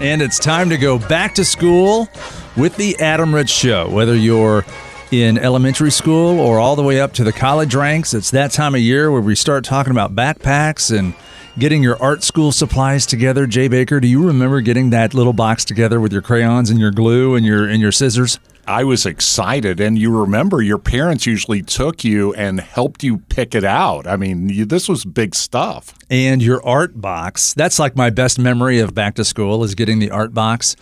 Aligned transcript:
And 0.00 0.20
it's 0.20 0.40
time 0.40 0.70
to 0.70 0.76
go 0.76 0.98
back 0.98 1.36
to 1.36 1.44
school 1.44 2.08
with 2.56 2.76
the 2.76 2.98
Adam 2.98 3.32
Ritz 3.32 3.52
Show. 3.52 3.88
Whether 3.88 4.16
you're 4.16 4.64
in 5.12 5.38
elementary 5.38 5.92
school 5.92 6.40
or 6.40 6.58
all 6.58 6.74
the 6.74 6.82
way 6.82 7.00
up 7.00 7.12
to 7.14 7.24
the 7.24 7.32
college 7.32 7.76
ranks, 7.76 8.12
it's 8.12 8.32
that 8.32 8.50
time 8.50 8.74
of 8.74 8.80
year 8.80 9.12
where 9.12 9.20
we 9.20 9.36
start 9.36 9.64
talking 9.64 9.92
about 9.92 10.12
backpacks 10.14 10.96
and 10.96 11.14
getting 11.60 11.80
your 11.80 12.00
art 12.02 12.24
school 12.24 12.50
supplies 12.50 13.06
together. 13.06 13.46
Jay 13.46 13.68
Baker, 13.68 14.00
do 14.00 14.08
you 14.08 14.26
remember 14.26 14.60
getting 14.60 14.90
that 14.90 15.14
little 15.14 15.32
box 15.32 15.64
together 15.64 16.00
with 16.00 16.12
your 16.12 16.22
crayons 16.22 16.70
and 16.70 16.80
your 16.80 16.90
glue 16.90 17.36
and 17.36 17.46
your 17.46 17.68
and 17.68 17.80
your 17.80 17.92
scissors? 17.92 18.40
I 18.66 18.84
was 18.84 19.04
excited, 19.04 19.78
and 19.78 19.98
you 19.98 20.10
remember 20.10 20.62
your 20.62 20.78
parents 20.78 21.26
usually 21.26 21.62
took 21.62 22.02
you 22.02 22.32
and 22.34 22.60
helped 22.60 23.02
you 23.02 23.18
pick 23.18 23.54
it 23.54 23.64
out. 23.64 24.06
I 24.06 24.16
mean, 24.16 24.48
you, 24.48 24.64
this 24.64 24.88
was 24.88 25.04
big 25.04 25.34
stuff. 25.34 25.94
And 26.08 26.42
your 26.42 26.64
art 26.66 27.00
box. 27.00 27.52
That's 27.52 27.78
like 27.78 27.94
my 27.94 28.08
best 28.08 28.38
memory 28.38 28.78
of 28.78 28.94
back 28.94 29.16
to 29.16 29.24
school 29.24 29.64
is 29.64 29.74
getting 29.74 29.98
the 29.98 30.10
art 30.10 30.32
box. 30.32 30.76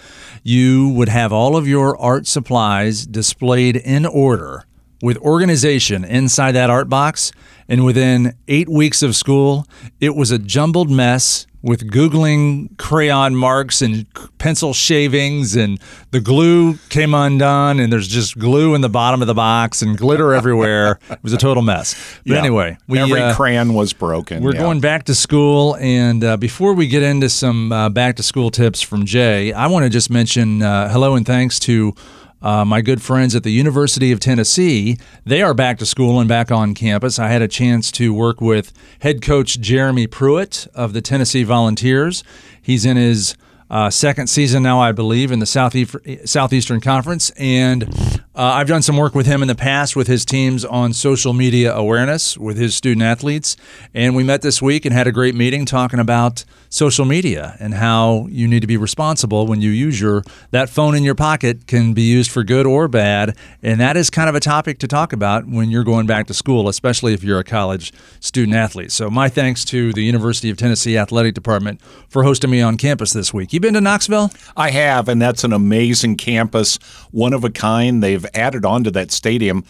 You 0.44 0.90
would 0.90 1.08
have 1.08 1.32
all 1.32 1.56
of 1.56 1.66
your 1.66 2.00
art 2.00 2.26
supplies 2.26 3.04
displayed 3.04 3.76
in 3.76 4.06
order 4.06 4.64
with 5.02 5.18
organization 5.18 6.04
inside 6.04 6.52
that 6.52 6.70
art 6.70 6.88
box. 6.88 7.32
And 7.68 7.84
within 7.84 8.36
eight 8.46 8.68
weeks 8.68 9.02
of 9.02 9.16
school, 9.16 9.66
it 10.00 10.14
was 10.14 10.30
a 10.30 10.38
jumbled 10.38 10.90
mess 10.90 11.46
with 11.62 11.90
Googling 11.90 12.76
crayon 12.76 13.36
marks 13.36 13.80
and 13.82 14.06
pencil 14.38 14.74
shavings, 14.74 15.54
and 15.54 15.78
the 16.10 16.20
glue 16.20 16.74
came 16.88 17.14
undone, 17.14 17.78
and 17.78 17.92
there's 17.92 18.08
just 18.08 18.36
glue 18.38 18.74
in 18.74 18.80
the 18.80 18.88
bottom 18.88 19.20
of 19.20 19.28
the 19.28 19.34
box 19.34 19.80
and 19.82 19.96
glitter 19.96 20.34
everywhere. 20.40 20.98
it 21.10 21.22
was 21.22 21.32
a 21.32 21.38
total 21.38 21.62
mess. 21.62 21.94
But 22.26 22.32
Yeah. 22.32 22.38
anyway, 22.38 22.78
we, 22.88 22.98
every 22.98 23.20
uh, 23.20 23.34
crayon 23.34 23.74
was 23.74 23.92
broken. 23.92 24.42
we're 24.42 24.54
yeah. 24.54 24.60
going 24.60 24.80
back 24.80 25.04
to 25.04 25.14
school, 25.14 25.76
and 25.76 26.24
uh, 26.24 26.36
before 26.36 26.74
we 26.74 26.86
get 26.88 27.02
into 27.02 27.28
some 27.28 27.70
uh, 27.72 27.88
back 27.88 28.16
to 28.16 28.22
school 28.22 28.50
tips 28.50 28.82
from 28.82 29.04
Jay, 29.06 29.52
I 29.52 29.68
want 29.68 29.84
to 29.84 29.90
just 29.90 30.10
mention 30.10 30.62
uh, 30.62 30.88
hello 30.88 31.14
and 31.14 31.24
thanks 31.24 31.58
to 31.60 31.94
uh, 32.42 32.64
my 32.64 32.80
good 32.80 33.00
friends 33.00 33.34
at 33.34 33.44
the 33.44 33.52
University 33.52 34.12
of 34.12 34.20
Tennessee. 34.20 34.98
They 35.24 35.42
are 35.42 35.54
back 35.54 35.78
to 35.78 35.86
school 35.86 36.18
and 36.18 36.28
back 36.28 36.50
on 36.50 36.74
campus. 36.74 37.18
I 37.18 37.28
had 37.28 37.42
a 37.42 37.48
chance 37.48 37.90
to 37.92 38.12
work 38.12 38.40
with 38.40 38.72
head 39.00 39.22
coach 39.22 39.60
Jeremy 39.60 40.06
Pruitt 40.06 40.66
of 40.74 40.92
the 40.92 41.00
Tennessee 41.00 41.44
Volunteers. 41.44 42.24
He's 42.60 42.84
in 42.84 42.96
his 42.96 43.36
uh, 43.70 43.88
second 43.88 44.26
season 44.26 44.62
now, 44.62 44.80
I 44.80 44.92
believe, 44.92 45.32
in 45.32 45.38
the 45.38 45.46
Southeast, 45.46 45.96
Southeastern 46.26 46.80
Conference. 46.80 47.30
And 47.38 48.22
uh, 48.34 48.42
I've 48.42 48.68
done 48.68 48.82
some 48.82 48.96
work 48.96 49.14
with 49.14 49.26
him 49.26 49.42
in 49.42 49.48
the 49.48 49.54
past 49.54 49.94
with 49.94 50.06
his 50.06 50.24
teams 50.24 50.64
on 50.64 50.92
social 50.92 51.32
media 51.32 51.74
awareness 51.74 52.36
with 52.38 52.56
his 52.56 52.74
student 52.74 53.02
athletes. 53.02 53.56
And 53.94 54.16
we 54.16 54.24
met 54.24 54.42
this 54.42 54.62
week 54.62 54.84
and 54.84 54.94
had 54.94 55.06
a 55.06 55.12
great 55.12 55.34
meeting 55.34 55.64
talking 55.64 56.00
about 56.00 56.44
social 56.68 57.04
media 57.04 57.56
and 57.60 57.74
how 57.74 58.26
you 58.30 58.48
need 58.48 58.60
to 58.60 58.66
be 58.66 58.78
responsible 58.78 59.46
when 59.46 59.60
you 59.60 59.68
use 59.68 60.00
your 60.00 60.22
that 60.52 60.70
phone 60.70 60.94
in 60.94 61.02
your 61.02 61.14
pocket 61.14 61.66
can 61.66 61.92
be 61.92 62.00
used 62.00 62.30
for 62.30 62.42
good 62.42 62.64
or 62.64 62.88
bad 62.88 63.36
and 63.62 63.78
that 63.78 63.94
is 63.94 64.08
kind 64.08 64.26
of 64.26 64.34
a 64.34 64.40
topic 64.40 64.78
to 64.78 64.88
talk 64.88 65.12
about 65.12 65.46
when 65.46 65.70
you're 65.70 65.84
going 65.84 66.06
back 66.06 66.26
to 66.26 66.32
school 66.32 66.70
especially 66.70 67.12
if 67.12 67.22
you're 67.22 67.38
a 67.38 67.44
college 67.44 67.92
student 68.20 68.56
athlete 68.56 68.90
so 68.90 69.10
my 69.10 69.28
thanks 69.28 69.66
to 69.66 69.92
the 69.92 70.00
university 70.00 70.48
of 70.48 70.56
tennessee 70.56 70.96
athletic 70.96 71.34
department 71.34 71.78
for 72.08 72.22
hosting 72.22 72.48
me 72.48 72.62
on 72.62 72.78
campus 72.78 73.12
this 73.12 73.34
week 73.34 73.52
you 73.52 73.60
been 73.60 73.74
to 73.74 73.80
knoxville 73.82 74.30
I 74.56 74.70
have, 74.70 75.08
and 75.08 75.20
that's 75.20 75.44
an 75.44 75.52
amazing 75.52 76.16
campus, 76.16 76.78
one 77.10 77.32
of 77.32 77.44
a 77.44 77.50
kind. 77.50 78.02
They've 78.02 78.21
added 78.34 78.64
on 78.64 78.84
to 78.84 78.90
that 78.92 79.10
stadium. 79.10 79.64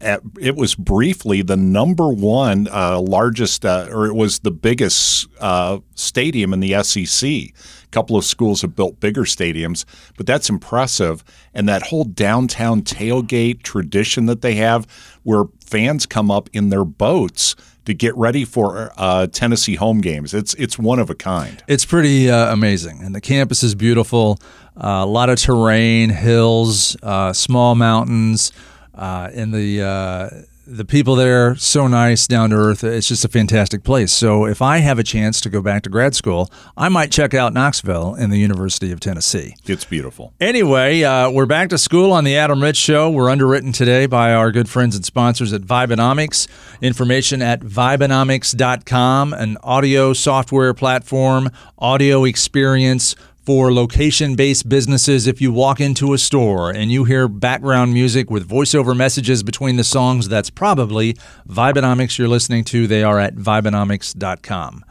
Uh, 0.00 0.18
It 0.40 0.56
was 0.56 0.74
briefly 0.74 1.42
the 1.42 1.56
number 1.56 2.08
one 2.08 2.66
uh, 2.72 3.00
largest, 3.00 3.64
uh, 3.64 3.86
or 3.90 4.06
it 4.06 4.14
was 4.14 4.40
the 4.40 4.50
biggest 4.50 5.28
uh, 5.40 5.78
stadium 5.94 6.52
in 6.52 6.60
the 6.60 6.82
SEC. 6.82 7.28
A 7.28 7.52
couple 7.92 8.16
of 8.16 8.24
schools 8.24 8.62
have 8.62 8.74
built 8.74 8.98
bigger 8.98 9.22
stadiums, 9.22 9.84
but 10.16 10.26
that's 10.26 10.48
impressive. 10.50 11.22
And 11.54 11.68
that 11.68 11.82
whole 11.82 12.04
downtown 12.04 12.82
tailgate 12.82 13.62
tradition 13.62 14.26
that 14.26 14.40
they 14.40 14.54
have, 14.56 14.86
where 15.22 15.44
fans 15.64 16.06
come 16.06 16.30
up 16.32 16.48
in 16.52 16.70
their 16.70 16.84
boats 16.84 17.54
to 17.84 17.94
get 17.94 18.16
ready 18.16 18.44
for 18.44 18.92
uh, 18.96 19.26
Tennessee 19.26 19.74
home 19.76 20.00
games, 20.00 20.34
it's 20.34 20.54
it's 20.54 20.78
one 20.78 20.98
of 20.98 21.10
a 21.10 21.14
kind. 21.14 21.62
It's 21.68 21.84
pretty 21.84 22.30
uh, 22.30 22.52
amazing, 22.52 23.02
and 23.04 23.14
the 23.14 23.20
campus 23.20 23.62
is 23.62 23.74
beautiful. 23.74 24.38
Uh, 24.76 25.02
a 25.02 25.06
lot 25.06 25.28
of 25.28 25.38
terrain, 25.38 26.10
hills, 26.10 26.96
uh, 27.02 27.32
small 27.32 27.74
mountains, 27.74 28.52
uh, 28.94 29.30
and 29.34 29.52
the 29.52 29.82
uh, 29.82 30.30
the 30.66 30.84
people 30.84 31.16
there 31.16 31.56
so 31.56 31.88
nice, 31.88 32.26
down 32.26 32.50
to 32.50 32.56
earth. 32.56 32.84
It's 32.84 33.08
just 33.08 33.24
a 33.24 33.28
fantastic 33.28 33.82
place. 33.82 34.12
So 34.12 34.46
if 34.46 34.62
I 34.62 34.78
have 34.78 34.98
a 34.98 35.02
chance 35.02 35.40
to 35.42 35.50
go 35.50 35.60
back 35.60 35.82
to 35.82 35.90
grad 35.90 36.14
school, 36.14 36.50
I 36.76 36.88
might 36.88 37.10
check 37.10 37.34
out 37.34 37.52
Knoxville 37.52 38.14
and 38.14 38.32
the 38.32 38.38
University 38.38 38.92
of 38.92 39.00
Tennessee. 39.00 39.56
It's 39.66 39.84
beautiful. 39.84 40.32
Anyway, 40.40 41.02
uh, 41.02 41.30
we're 41.30 41.46
back 41.46 41.68
to 41.70 41.78
school 41.78 42.12
on 42.12 42.24
the 42.24 42.36
Adam 42.36 42.62
Ritz 42.62 42.78
Show. 42.78 43.10
We're 43.10 43.28
underwritten 43.28 43.72
today 43.72 44.06
by 44.06 44.32
our 44.32 44.52
good 44.52 44.68
friends 44.68 44.94
and 44.94 45.04
sponsors 45.04 45.52
at 45.52 45.62
Vibenomics. 45.62 46.46
Information 46.80 47.42
at 47.42 47.60
Vibenomics.com, 47.60 49.32
an 49.34 49.58
audio 49.62 50.12
software 50.12 50.74
platform, 50.74 51.50
audio 51.78 52.24
experience 52.24 53.16
for 53.44 53.72
location 53.72 54.34
based 54.36 54.68
businesses. 54.68 55.26
If 55.26 55.40
you 55.40 55.52
walk 55.52 55.80
into 55.80 56.12
a 56.12 56.18
store 56.18 56.70
and 56.70 56.90
you 56.92 57.04
hear 57.04 57.26
background 57.28 57.92
music 57.92 58.30
with 58.30 58.48
voiceover 58.48 58.96
messages 58.96 59.42
between 59.42 59.76
the 59.76 59.84
songs, 59.84 60.28
that's 60.28 60.50
probably 60.50 61.14
Vibenomics 61.48 62.18
you're 62.18 62.28
listening 62.28 62.64
to. 62.64 62.86
They 62.86 63.02
are 63.02 63.18
at 63.18 63.34
Vibenomics.com 63.34 64.84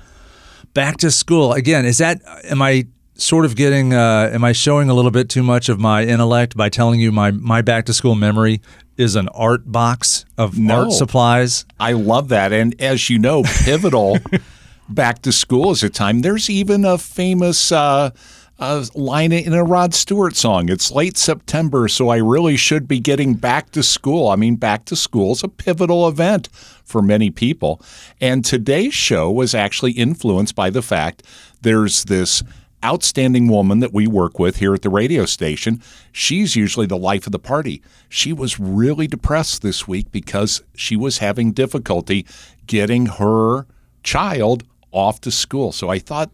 back 0.73 0.95
to 0.95 1.11
school 1.11 1.51
again 1.51 1.83
is 1.83 1.97
that 1.97 2.21
am 2.45 2.61
i 2.61 2.85
sort 3.15 3.43
of 3.43 3.57
getting 3.57 3.93
uh, 3.93 4.29
am 4.31 4.41
i 4.41 4.53
showing 4.53 4.89
a 4.89 4.93
little 4.93 5.11
bit 5.11 5.27
too 5.27 5.43
much 5.43 5.67
of 5.67 5.77
my 5.81 6.01
intellect 6.05 6.55
by 6.55 6.69
telling 6.69 6.97
you 6.97 7.11
my 7.11 7.29
my 7.31 7.61
back 7.61 7.85
to 7.85 7.93
school 7.93 8.15
memory 8.15 8.61
is 8.95 9.17
an 9.17 9.27
art 9.29 9.69
box 9.69 10.23
of 10.37 10.57
No. 10.57 10.83
art 10.83 10.93
supplies 10.93 11.65
I 11.77 11.91
love 11.91 12.29
that. 12.29 12.53
And 12.53 12.79
as 12.79 13.09
you 13.09 13.19
know, 13.19 13.43
pivotal 13.43 14.19
back 14.89 15.21
to 15.23 15.31
school 15.33 15.71
is 15.71 15.83
a 15.83 15.89
time. 15.89 16.21
There's 16.21 16.49
even 16.49 16.85
a 16.85 16.97
famous 16.97 17.71
uh, 17.71 18.11
uh, 18.61 18.85
line 18.93 19.31
in 19.31 19.53
a 19.53 19.63
Rod 19.63 19.93
Stewart 19.95 20.35
song. 20.35 20.69
It's 20.69 20.91
late 20.91 21.17
September, 21.17 21.87
so 21.87 22.09
I 22.09 22.17
really 22.17 22.55
should 22.55 22.87
be 22.87 22.99
getting 22.99 23.33
back 23.33 23.71
to 23.71 23.81
school. 23.81 24.29
I 24.29 24.35
mean, 24.35 24.55
back 24.55 24.85
to 24.85 24.95
school 24.95 25.31
is 25.31 25.43
a 25.43 25.47
pivotal 25.47 26.07
event 26.07 26.47
for 26.85 27.01
many 27.01 27.31
people. 27.31 27.81
And 28.21 28.45
today's 28.45 28.93
show 28.93 29.31
was 29.31 29.55
actually 29.55 29.93
influenced 29.93 30.55
by 30.55 30.69
the 30.69 30.83
fact 30.83 31.23
there's 31.63 32.05
this 32.05 32.43
outstanding 32.85 33.47
woman 33.47 33.79
that 33.79 33.93
we 33.93 34.05
work 34.05 34.37
with 34.37 34.57
here 34.57 34.75
at 34.75 34.83
the 34.83 34.89
radio 34.89 35.25
station. 35.25 35.81
She's 36.11 36.55
usually 36.55 36.85
the 36.85 36.97
life 36.97 37.25
of 37.25 37.31
the 37.31 37.39
party. 37.39 37.81
She 38.09 38.31
was 38.31 38.59
really 38.59 39.07
depressed 39.07 39.63
this 39.63 39.87
week 39.87 40.11
because 40.11 40.61
she 40.75 40.95
was 40.95 41.17
having 41.17 41.51
difficulty 41.51 42.27
getting 42.67 43.07
her 43.07 43.65
child 44.03 44.63
off 44.91 45.19
to 45.21 45.31
school. 45.31 45.71
So 45.71 45.89
I 45.89 45.97
thought, 45.97 46.31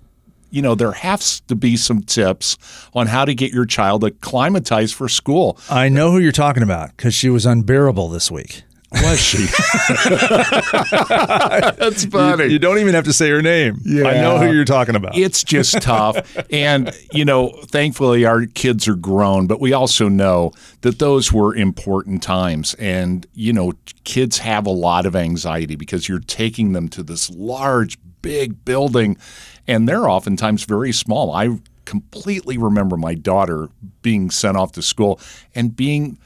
you 0.49 0.61
know, 0.61 0.75
there 0.75 0.91
has 0.93 1.41
to 1.41 1.55
be 1.55 1.75
some 1.77 2.01
tips 2.01 2.57
on 2.93 3.07
how 3.07 3.25
to 3.25 3.33
get 3.35 3.51
your 3.51 3.65
child 3.65 4.03
acclimatized 4.03 4.93
for 4.95 5.07
school. 5.09 5.57
i 5.69 5.89
know 5.89 6.11
who 6.11 6.19
you're 6.19 6.31
talking 6.31 6.63
about 6.63 6.95
because 6.95 7.13
she 7.13 7.29
was 7.29 7.45
unbearable 7.45 8.09
this 8.09 8.29
week 8.31 8.63
Was 9.03 9.19
she? 9.19 9.37
That's 11.77 12.05
funny. 12.05 12.45
you 12.45 12.59
don't 12.59 12.77
even 12.79 12.93
have 12.93 13.03
to 13.05 13.13
say 13.13 13.29
her 13.29 13.41
name 13.41 13.79
i 14.05 14.13
know 14.13 14.37
who 14.37 14.51
you're 14.53 14.63
talking 14.65 14.95
about 14.95 15.17
It's 15.17 15.43
just 15.43 15.81
tough. 15.81 16.17
And, 16.51 16.91
you 17.11 17.25
know, 17.25 17.49
thankfully 17.65 18.25
our 18.25 18.45
kids 18.45 18.87
are 18.87 18.95
grown, 18.95 19.47
but 19.47 19.59
we 19.59 19.73
also 19.73 20.07
know 20.09 20.51
that 20.81 20.99
those 20.99 21.31
were 21.33 21.55
important 21.55 22.21
times. 22.23 22.73
And, 22.75 23.25
you 23.33 23.51
know, 23.53 23.73
kids 24.03 24.37
have 24.39 24.65
a 24.65 24.71
lot 24.71 25.05
of 25.05 25.15
anxiety 25.15 25.75
because 25.75 26.07
you're 26.07 26.19
taking 26.19 26.73
them 26.73 26.87
to 26.89 27.03
this 27.03 27.29
large, 27.29 27.97
big 28.27 28.65
building, 28.65 29.17
and 29.67 29.87
they're 29.87 30.09
oftentimes 30.09 30.65
very 30.65 30.91
small. 30.91 31.31
I 31.33 31.59
completely 31.85 32.57
remember 32.57 32.97
my 32.97 33.15
daughter 33.15 33.69
being 34.01 34.29
sent 34.31 34.57
off 34.57 34.71
to 34.73 34.81
school 34.81 35.19
and 35.55 35.75
being 35.75 36.17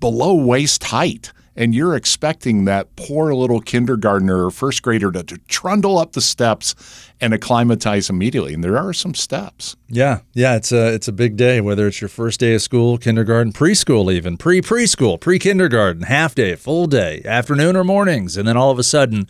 below 0.00 0.34
waist 0.34 0.84
height. 0.84 1.32
and 1.58 1.74
you're 1.74 1.96
expecting 1.96 2.66
that 2.66 2.94
poor 2.94 3.34
little 3.34 3.60
kindergartner 3.60 4.46
or 4.46 4.50
first 4.52 4.80
grader 4.80 5.10
to, 5.10 5.24
to 5.24 5.38
trundle 5.48 5.98
up 5.98 6.12
the 6.12 6.20
steps 6.20 6.76
and 7.20 7.34
acclimatize 7.34 8.08
immediately. 8.08 8.54
And 8.54 8.62
there 8.62 8.78
are 8.78 8.92
some 8.92 9.12
steps. 9.12 9.74
Yeah, 9.88 10.20
yeah, 10.34 10.54
it's 10.54 10.70
a 10.70 10.94
it's 10.94 11.08
a 11.08 11.12
big 11.12 11.36
day. 11.36 11.60
Whether 11.60 11.88
it's 11.88 12.00
your 12.00 12.08
first 12.08 12.38
day 12.38 12.54
of 12.54 12.62
school, 12.62 12.96
kindergarten, 12.96 13.52
preschool, 13.52 14.12
even 14.12 14.36
pre 14.36 14.60
preschool, 14.62 15.20
pre 15.20 15.40
kindergarten, 15.40 16.02
half 16.02 16.36
day, 16.36 16.54
full 16.54 16.86
day, 16.86 17.22
afternoon 17.24 17.74
or 17.74 17.82
mornings, 17.82 18.36
and 18.36 18.46
then 18.46 18.56
all 18.56 18.70
of 18.70 18.78
a 18.78 18.84
sudden, 18.84 19.26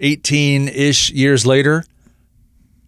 eighteen 0.00 0.68
ish 0.68 1.10
years 1.10 1.46
later, 1.46 1.84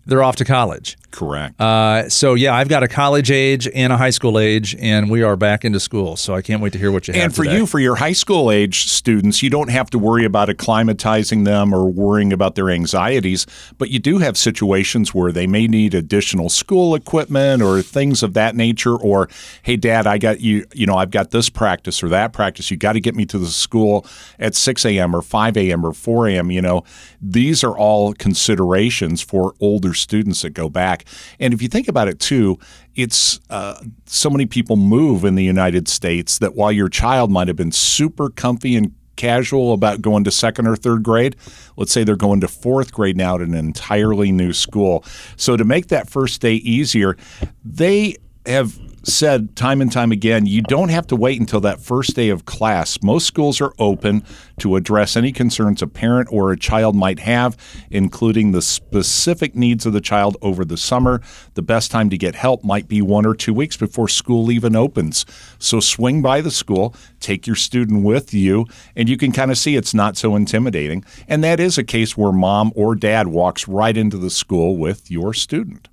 they're 0.07 0.23
off 0.23 0.37
to 0.37 0.45
college. 0.45 0.97
Correct. 1.11 1.59
Uh, 1.59 2.09
so 2.11 2.35
yeah, 2.35 2.55
I've 2.55 2.69
got 2.69 2.83
a 2.83 2.89
college 2.89 3.31
age 3.31 3.67
and 3.75 3.91
a 3.93 3.97
high 3.97 4.11
school 4.11 4.39
age, 4.39 4.77
and 4.79 5.11
we 5.11 5.23
are 5.23 5.35
back 5.35 5.65
into 5.65 5.81
school. 5.81 6.17
So 6.17 6.35
I 6.35 6.43
can't 6.43 6.61
wait 6.61 6.75
to 6.75 6.79
hear 6.79 6.93
what 6.93 7.09
you 7.09 7.15
have. 7.15 7.23
And 7.25 7.35
for 7.35 7.45
today. 7.45 7.57
you, 7.57 7.67
for 7.67 7.79
your 7.79 7.97
high 7.97 8.13
school 8.13 8.51
age 8.51 8.87
students, 8.87 9.43
you 9.43 9.49
don't 9.49 9.71
have 9.71 9.89
to 9.91 9.99
worry 9.99 10.25
about 10.27 10.49
acclimatizing 10.49 11.47
them 11.47 11.75
or 11.75 11.91
worrying 11.91 12.35
about 12.35 12.55
their 12.55 12.69
anxieties. 12.69 13.47
But 13.79 13.91
you 13.91 13.99
do 13.99 14.19
have 14.19 14.37
situations 14.37 15.15
where 15.15 15.33
they 15.33 15.47
may 15.47 15.67
need 15.67 15.95
additional 15.95 16.51
school 16.51 16.95
equipment 16.95 17.63
or 17.63 17.81
things 17.81 18.23
of 18.23 18.35
that 18.35 18.55
nature. 18.55 18.95
Or, 18.95 19.29
hey, 19.63 19.77
Dad, 19.77 20.07
I 20.07 20.19
got 20.19 20.41
you. 20.41 20.67
You 20.75 20.87
know, 20.87 20.97
I've 20.97 21.11
got 21.11 21.31
this 21.31 21.49
practice 21.49 22.03
or 22.03 22.11
that 22.11 22.35
practice. 22.35 22.71
You 22.71 22.77
got 22.77 22.93
to 22.93 23.01
get 23.01 23.15
me 23.15 23.25
to 23.27 23.39
the 23.39 23.47
school 23.47 24.07
at 24.39 24.55
6 24.55 24.85
a.m. 24.85 25.17
or 25.17 25.23
5 25.23 25.57
a.m. 25.57 25.85
or 25.85 25.95
4 25.95 26.29
a.m. 26.29 26.51
You 26.51 26.61
know, 26.61 26.85
these 27.23 27.65
are 27.65 27.77
all 27.77 28.13
considerations 28.13 29.23
for 29.23 29.55
older 29.61 29.95
students 29.97 30.43
that 30.43 30.51
go 30.51 30.69
back. 30.69 31.05
And 31.41 31.53
if 31.53 31.61
you 31.61 31.69
think 31.69 31.89
about 31.89 32.09
it 32.09 32.21
too, 32.21 32.59
it's 32.95 33.41
uh, 33.51 33.83
so 34.07 34.31
many 34.31 34.47
people 34.47 34.77
move 34.77 35.25
in 35.25 35.35
the 35.35 35.45
United 35.45 35.89
States 35.89 36.39
that 36.39 36.55
while 36.55 36.73
your 36.73 36.89
child 36.89 37.31
might 37.31 37.49
have 37.49 37.57
been 37.57 37.73
super 37.73 38.31
comfy 38.31 38.77
and 38.77 38.95
casual 39.17 39.73
about 39.73 40.03
going 40.03 40.25
to 40.25 40.31
second 40.31 40.67
or 40.67 40.77
third 40.77 41.03
grade, 41.03 41.37
let's 41.77 41.91
say 41.91 42.05
they're 42.05 42.17
going 42.17 42.41
to 42.41 42.49
fourth 42.49 42.93
grade 42.93 43.17
now 43.17 43.35
at 43.35 43.41
an 43.41 43.55
entirely 43.55 44.31
new 44.31 44.53
school. 44.53 45.05
So 45.37 45.57
to 45.57 45.65
make 45.65 45.89
that 45.89 46.09
first 46.09 46.41
day 46.41 46.55
easier, 46.55 47.17
they 47.65 48.17
have 48.45 48.79
said 49.07 49.55
time 49.55 49.81
and 49.81 49.93
time 49.93 50.11
again, 50.13 50.47
you 50.47 50.63
don't 50.63 50.89
have 50.89 51.07
to 51.07 51.17
wait 51.17 51.39
until 51.39 51.61
that 51.61 51.81
first 51.81 52.17
day 52.17 52.29
of 52.29 52.45
class. 52.45 53.03
Most 53.03 53.27
schools 53.27 53.61
are 53.61 53.73
open 53.79 54.25
to 54.59 54.77
address 54.77 55.17
any 55.17 55.33
concerns 55.33 55.81
a 55.83 55.87
parent 55.87 56.29
or 56.33 56.51
a 56.51 56.59
child 56.59 56.97
might 56.97 57.21
have, 57.21 57.57
including 57.91 58.53
the 58.53 58.63
specific 58.63 59.55
needs 59.55 59.87
of 59.87 59.93
the 59.93 60.01
child 60.01 60.37
over 60.43 60.65
the 60.65 60.77
summer. 60.77 61.21
The 61.55 61.63
best 61.63 61.91
time 61.91 62.11
to 62.11 62.19
get 62.19 62.35
help 62.35 62.65
might 62.65 62.89
be 62.89 63.01
one 63.01 63.27
or 63.27 63.35
two 63.35 63.55
weeks 63.55 63.77
before 63.77 64.09
school 64.09 64.51
even 64.51 64.75
opens. 64.75 65.25
So 65.59 65.81
swing 65.81 66.21
by 66.23 66.41
the 66.41 66.51
school, 66.51 66.95
take 67.21 67.47
your 67.47 67.57
student 67.57 68.05
with 68.05 68.35
you, 68.35 68.67
and 68.97 69.09
you 69.09 69.17
can 69.17 69.33
kind 69.33 69.51
of 69.51 69.59
see 69.59 69.77
it's 69.77 69.95
not 69.95 70.17
so 70.17 70.35
intimidating. 70.35 71.05
And 71.29 71.45
that 71.45 71.61
is 71.61 71.79
a 71.79 71.85
case 71.85 72.17
where 72.17 72.33
mom 72.33 72.73
or 72.75 72.95
dad 72.95 73.29
walks 73.29 73.69
right 73.69 73.97
into 73.97 74.17
the 74.17 74.31
school 74.31 74.77
with 74.77 75.11
your 75.11 75.33
student. 75.33 75.89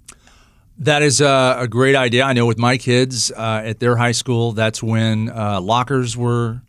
That 0.84 1.02
is 1.02 1.22
a, 1.22 1.56
a, 1.60 1.68
great 1.70 1.96
idea. 1.96 2.26
I 2.26 2.34
know 2.34 2.46
with 2.46 2.58
my 2.58 2.78
kids 2.78 3.32
uh, 3.32 3.62
at 3.64 3.80
their 3.80 3.96
high 3.96 4.12
school, 4.12 4.52
that's 4.52 4.84
when 4.84 5.30
uh, 5.30 5.62
lockers 5.62 6.18
were 6.18 6.62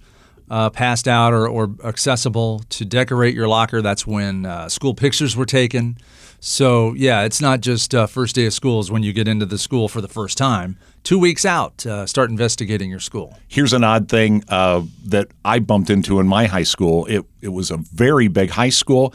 uh, 0.49 0.71
passed 0.71 1.09
out 1.09 1.33
or, 1.33 1.49
or, 1.49 1.75
accessible 1.83 2.61
to 2.69 2.85
decorate 2.85 3.35
your 3.35 3.49
locker. 3.49 3.83
That's 3.83 4.07
when 4.07 4.47
uh, 4.47 4.69
school 4.69 4.95
pictures 4.95 5.37
were 5.37 5.47
taken. 5.47 5.99
So, 6.39 6.95
yeah, 6.95 7.23
it's 7.23 7.41
not 7.41 7.61
just 7.61 7.93
uh, 7.93 8.07
first 8.07 8.37
day 8.37 8.47
of 8.47 8.53
school 8.53 8.79
is 8.79 8.89
when 8.89 9.03
you 9.03 9.13
get 9.13 9.27
into 9.27 9.47
the 9.47 9.59
school 9.59 9.89
for 9.89 10.01
the 10.01 10.07
first 10.07 10.39
time. 10.39 10.79
Two 11.03 11.19
weeks 11.19 11.45
out, 11.45 11.85
uh, 11.85 12.07
start 12.07 12.31
investigating 12.31 12.91
your 12.91 13.01
school. 13.01 13.37
Here's 13.49 13.73
an 13.73 13.83
odd 13.83 14.09
thing 14.09 14.45
that 14.49 15.27
I 15.45 15.59
bumped 15.59 15.91
into 15.91 16.21
in 16.21 16.29
my 16.29 16.47
high 16.47 16.63
school. 16.63 17.07
It, 17.07 17.25
it 17.41 17.49
was 17.49 17.73
a 17.73 17.79
very 17.79 18.29
big 18.29 18.51
high 18.51 18.69
school, 18.69 19.13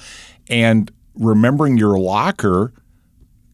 and 0.49 0.91
remembering 1.15 1.77
your 1.77 1.97
locker– 1.97 2.73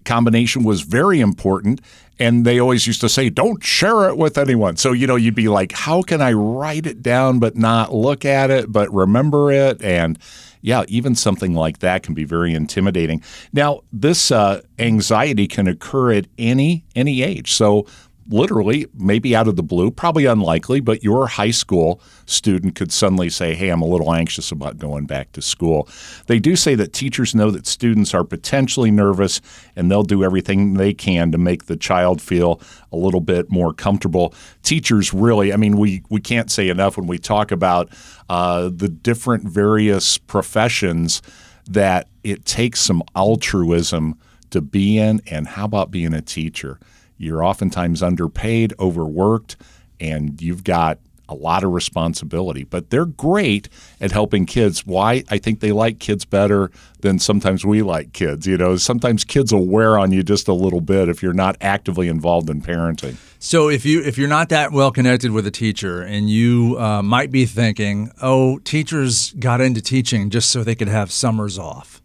combination 0.05 0.63
was 0.63 0.81
very 0.81 1.19
important. 1.19 1.81
And 2.17 2.45
they 2.45 2.59
always 2.59 2.87
used 2.87 3.01
to 3.01 3.09
say, 3.09 3.29
don't 3.29 3.61
share 3.61 4.07
it 4.07 4.17
with 4.17 4.37
anyone. 4.37 4.77
So, 4.77 4.93
you 4.93 5.05
know, 5.05 5.17
you'd 5.17 5.35
be 5.35 5.49
like, 5.49 5.73
how 5.73 6.01
can 6.01 6.21
I 6.21 6.31
write 6.31 6.85
it 6.85 7.01
down 7.01 7.39
but 7.39 7.57
not 7.57 7.93
look 7.93 8.23
at 8.23 8.49
it, 8.49 8.71
but 8.71 8.93
remember 8.93 9.51
it? 9.51 9.81
And 9.81 10.17
yeah, 10.61 10.83
even 10.87 11.13
something 11.13 11.53
like 11.53 11.79
that 11.79 12.03
can 12.03 12.13
be 12.13 12.23
very 12.23 12.53
intimidating. 12.53 13.21
Now, 13.53 13.81
this 13.91 14.31
uh, 14.31 14.61
anxiety 14.79 15.47
can 15.47 15.67
occur 15.67 16.13
at 16.13 16.25
any 16.39 16.85
any 16.95 17.21
age. 17.21 17.51
So 17.51 17.85
literally, 18.27 18.87
maybe 18.93 19.35
out 19.35 19.47
of 19.47 19.55
the 19.55 19.63
blue, 19.63 19.91
probably 19.91 20.25
unlikely, 20.25 20.79
but 20.79 21.03
your 21.03 21.27
high 21.27 21.51
school 21.51 22.01
student 22.25 22.75
could 22.75 22.91
suddenly 22.91 23.29
say, 23.29 23.53
Hey, 23.53 23.69
I'm 23.69 23.81
a 23.81 23.87
little 23.87 24.13
anxious 24.13 24.51
about 24.51 24.77
going 24.77 25.05
back 25.05 25.31
to 25.33 25.41
school. 25.41 25.87
They 26.27 26.39
do 26.39 26.55
say 26.55 26.75
that 26.75 26.93
teachers 26.93 27.35
know 27.35 27.51
that 27.51 27.67
students 27.67 28.13
are 28.13 28.23
potentially 28.23 28.91
nervous 28.91 29.41
and 29.75 29.91
they'll 29.91 30.03
do 30.03 30.23
everything 30.23 30.73
they 30.73 30.93
can 30.93 31.31
to 31.31 31.37
make 31.37 31.65
the 31.65 31.77
child 31.77 32.21
feel 32.21 32.59
a 32.91 32.97
little 32.97 33.21
bit 33.21 33.51
more 33.51 33.73
comfortable. 33.73 34.33
Teachers 34.63 35.13
really, 35.13 35.53
I 35.53 35.57
mean, 35.57 35.77
we, 35.77 36.03
we 36.09 36.21
can't 36.21 36.49
say 36.49 36.69
enough 36.69 36.97
when 36.97 37.07
we 37.07 37.19
talk 37.19 37.51
about 37.51 37.89
uh, 38.29 38.69
the 38.73 38.89
different 38.89 39.43
various 39.43 40.17
professions 40.17 41.21
that 41.67 42.07
it 42.23 42.45
takes 42.45 42.79
some 42.79 43.03
altruism 43.15 44.17
to 44.51 44.61
be 44.61 44.97
in. 44.97 45.21
And 45.27 45.47
how 45.47 45.65
about 45.65 45.91
being 45.91 46.13
a 46.13 46.21
teacher? 46.21 46.79
You're 47.17 47.43
oftentimes 47.43 48.03
underpaid, 48.03 48.73
overworked, 48.79 49.55
and 49.99 50.41
you've 50.41 50.63
got 50.63 50.99
a 51.27 51.33
lot 51.33 51.63
of 51.63 51.71
responsibility. 51.71 52.63
But 52.63 52.89
they're 52.89 53.05
great 53.05 53.69
at 53.99 54.11
helping 54.11 54.45
kids. 54.45 54.85
Why? 54.85 55.23
I 55.29 55.37
think 55.37 55.59
they 55.59 55.71
like 55.71 55.99
kids 55.99 56.25
better 56.25 56.71
than 57.01 57.19
sometimes 57.19 57.65
we 57.65 57.81
like 57.81 58.13
kids. 58.13 58.45
You 58.47 58.57
know, 58.57 58.77
sometimes 58.77 59.23
kids 59.23 59.53
will 59.53 59.67
wear 59.67 59.97
on 59.97 60.11
you 60.11 60.23
just 60.23 60.47
a 60.47 60.53
little 60.53 60.81
bit 60.81 61.09
if 61.09 61.23
you're 61.23 61.33
not 61.33 61.57
actively 61.61 62.07
involved 62.07 62.49
in 62.49 62.61
parenting. 62.61 63.15
So 63.39 63.69
if 63.69 63.85
you 63.85 64.01
if 64.01 64.17
you're 64.17 64.27
not 64.27 64.49
that 64.49 64.71
well 64.71 64.91
connected 64.91 65.31
with 65.31 65.45
a 65.45 65.51
teacher 65.51 66.01
and 66.01 66.29
you 66.29 66.77
uh, 66.79 67.01
might 67.01 67.31
be 67.31 67.45
thinking, 67.45 68.11
oh, 68.21 68.59
teachers 68.59 69.33
got 69.33 69.61
into 69.61 69.81
teaching 69.81 70.29
just 70.29 70.49
so 70.49 70.63
they 70.63 70.75
could 70.75 70.87
have 70.87 71.11
summers 71.11 71.59
off. 71.59 72.01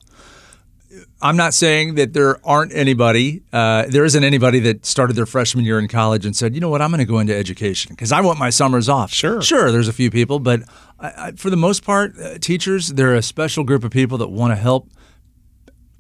I'm 1.23 1.37
not 1.37 1.53
saying 1.53 1.97
that 1.97 2.15
there 2.15 2.39
aren't 2.47 2.73
anybody, 2.73 3.43
uh, 3.53 3.85
there 3.89 4.05
isn't 4.05 4.25
anybody 4.25 4.59
that 4.61 4.87
started 4.87 5.17
their 5.17 5.27
freshman 5.27 5.67
year 5.67 5.79
in 5.79 5.87
college 5.87 6.25
and 6.25 6.35
said, 6.35 6.55
you 6.55 6.61
know 6.61 6.71
what, 6.71 6.81
I'm 6.81 6.91
going 6.91 7.01
to 7.01 7.05
go 7.05 7.19
into 7.19 7.37
education 7.37 7.93
because 7.95 8.11
I 8.11 8.23
want 8.23 8.39
my 8.39 8.49
summers 8.49 8.89
off. 8.89 9.13
Sure. 9.13 9.43
Sure, 9.43 9.71
there's 9.71 9.89
a 9.89 9.93
few 9.93 10.11
people, 10.11 10.39
but 10.39 10.63
I, 10.99 11.13
I, 11.17 11.33
for 11.33 11.51
the 11.51 11.59
most 11.59 11.85
part, 11.85 12.19
uh, 12.19 12.39
teachers, 12.39 12.89
they're 12.89 13.15
a 13.15 13.23
special 13.23 13.65
group 13.65 13.85
of 13.85 13.91
people 13.91 14.17
that 14.19 14.29
want 14.29 14.53
to 14.53 14.57
help 14.57 14.89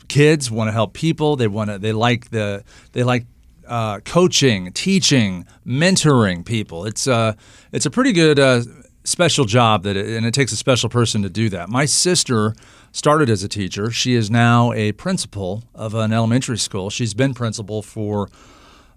kids, 0.08 0.50
want 0.50 0.68
to 0.68 0.72
help 0.72 0.94
people. 0.94 1.36
They 1.36 1.48
want 1.48 1.68
to, 1.70 1.78
they 1.78 1.92
like 1.92 2.30
the, 2.30 2.64
they 2.92 3.02
like 3.02 3.26
uh, 3.68 4.00
coaching, 4.00 4.72
teaching, 4.72 5.46
mentoring 5.66 6.46
people. 6.46 6.86
It's, 6.86 7.06
uh, 7.06 7.34
it's 7.72 7.84
a 7.84 7.90
pretty 7.90 8.12
good 8.12 8.38
uh, 8.38 8.62
special 9.04 9.44
job 9.44 9.82
that, 9.84 9.96
it, 9.96 10.06
and 10.06 10.26
it 10.26 10.34
takes 10.34 10.52
a 10.52 10.56
special 10.56 10.88
person 10.88 11.22
to 11.22 11.30
do 11.30 11.48
that. 11.48 11.68
My 11.68 11.84
sister, 11.84 12.54
started 12.92 13.30
as 13.30 13.42
a 13.42 13.48
teacher. 13.48 13.90
She 13.90 14.14
is 14.14 14.30
now 14.30 14.72
a 14.72 14.92
principal 14.92 15.64
of 15.74 15.94
an 15.94 16.12
elementary 16.12 16.58
school. 16.58 16.90
She's 16.90 17.14
been 17.14 17.34
principal 17.34 17.82
for 17.82 18.28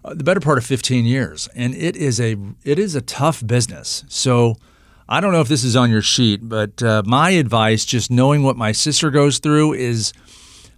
uh, 0.03 0.13
the 0.13 0.23
better 0.23 0.39
part 0.39 0.57
of 0.57 0.65
15 0.65 1.05
years, 1.05 1.47
and 1.55 1.73
it 1.75 1.95
is 1.95 2.19
a 2.19 2.35
it 2.63 2.79
is 2.79 2.95
a 2.95 3.01
tough 3.01 3.45
business. 3.45 4.03
So 4.07 4.55
I 5.07 5.21
don't 5.21 5.31
know 5.31 5.41
if 5.41 5.47
this 5.47 5.63
is 5.63 5.75
on 5.75 5.89
your 5.89 6.01
sheet, 6.01 6.47
but 6.47 6.81
uh, 6.81 7.03
my 7.05 7.31
advice, 7.31 7.85
just 7.85 8.11
knowing 8.11 8.43
what 8.43 8.57
my 8.57 8.71
sister 8.71 9.11
goes 9.11 9.39
through, 9.39 9.73
is 9.73 10.13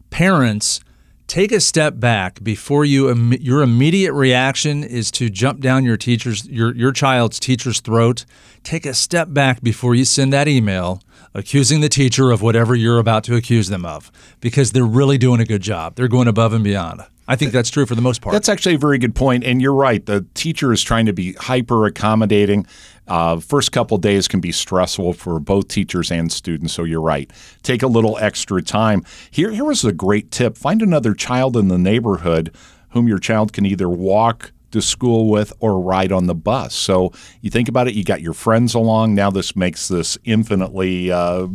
parents 0.10 0.82
take 1.28 1.52
a 1.52 1.60
step 1.60 2.00
back 2.00 2.44
before 2.44 2.86
you 2.86 3.14
your 3.40 3.62
immediate 3.62 4.14
reaction 4.14 4.84
is 4.84 5.12
to 5.12 5.30
jump 5.30 5.60
down 5.62 5.84
your 5.84 5.98
teacher's 5.98 6.48
your 6.48 6.76
your 6.76 6.92
child's 6.92 7.40
teacher's 7.40 7.80
throat. 7.80 8.26
Take 8.64 8.86
a 8.86 8.94
step 8.94 9.34
back 9.34 9.62
before 9.62 9.96
you 9.96 10.06
send 10.06 10.34
that 10.34 10.48
email 10.48 11.02
accusing 11.36 11.82
the 11.82 11.90
teacher 11.90 12.32
of 12.32 12.42
whatever 12.42 12.74
you're 12.74 12.98
about 12.98 13.24
to 13.26 13.36
accuse 13.36 13.68
them 13.68 13.86
of 13.86 14.12
because 14.42 14.72
they're 14.72 14.86
really 14.86 15.20
doing 15.20 15.40
a 15.40 15.46
good 15.46 15.62
job 15.62 15.96
they're 15.96 16.08
going 16.08 16.28
above 16.28 16.54
and 16.54 16.64
beyond 16.64 17.04
I 17.28 17.36
think 17.36 17.52
that's 17.52 17.70
true 17.70 17.86
for 17.86 17.96
the 17.96 18.04
most 18.04 18.22
part. 18.22 18.34
That's 18.34 18.50
actually 18.50 18.76
a 18.76 18.80
very 18.80 19.00
good 19.00 19.16
point, 19.16 19.44
and 19.44 19.62
you're 19.62 19.74
right. 19.74 20.06
The 20.06 20.26
teacher 20.36 20.72
is 20.72 20.84
trying 20.84 21.08
to 21.08 21.14
be 21.14 21.34
hyper 21.34 21.86
accommodating. 21.86 22.68
Uh, 23.08 23.40
first 23.40 23.72
couple 23.72 23.98
days 23.98 24.28
can 24.28 24.40
be 24.40 24.52
stressful 24.52 25.14
for 25.14 25.40
both 25.40 25.68
teachers 25.68 26.12
and 26.12 26.32
students, 26.32 26.74
so 26.74 26.84
you're 26.84 27.02
right. 27.02 27.32
Take 27.64 27.82
a 27.82 27.88
little 27.88 28.18
extra 28.20 28.62
time. 28.62 29.04
Here, 29.32 29.52
here 29.52 29.66
was 29.66 29.84
a 29.84 29.92
great 29.92 30.30
tip: 30.30 30.56
find 30.56 30.82
another 30.82 31.16
child 31.16 31.58
in 31.58 31.68
the 31.68 31.80
neighborhood 31.80 32.56
whom 32.90 33.08
your 33.08 33.20
child 33.20 33.54
can 33.54 33.66
either 33.66 33.90
walk 33.90 34.52
to 34.76 34.82
school 34.82 35.30
with 35.30 35.52
or 35.60 35.80
ride 35.80 36.12
on 36.12 36.28
the 36.28 36.36
bus. 36.36 36.76
So 36.76 37.12
you 37.42 37.50
think 37.50 37.68
about 37.68 37.88
it, 37.88 37.96
you 37.96 38.04
got 38.04 38.22
your 38.22 38.34
friends 38.34 38.76
along. 38.76 39.16
Now 39.16 39.32
this 39.32 39.56
makes 39.56 39.88
this 39.88 40.18
infinitely 40.24 41.12
uh, 41.12 41.48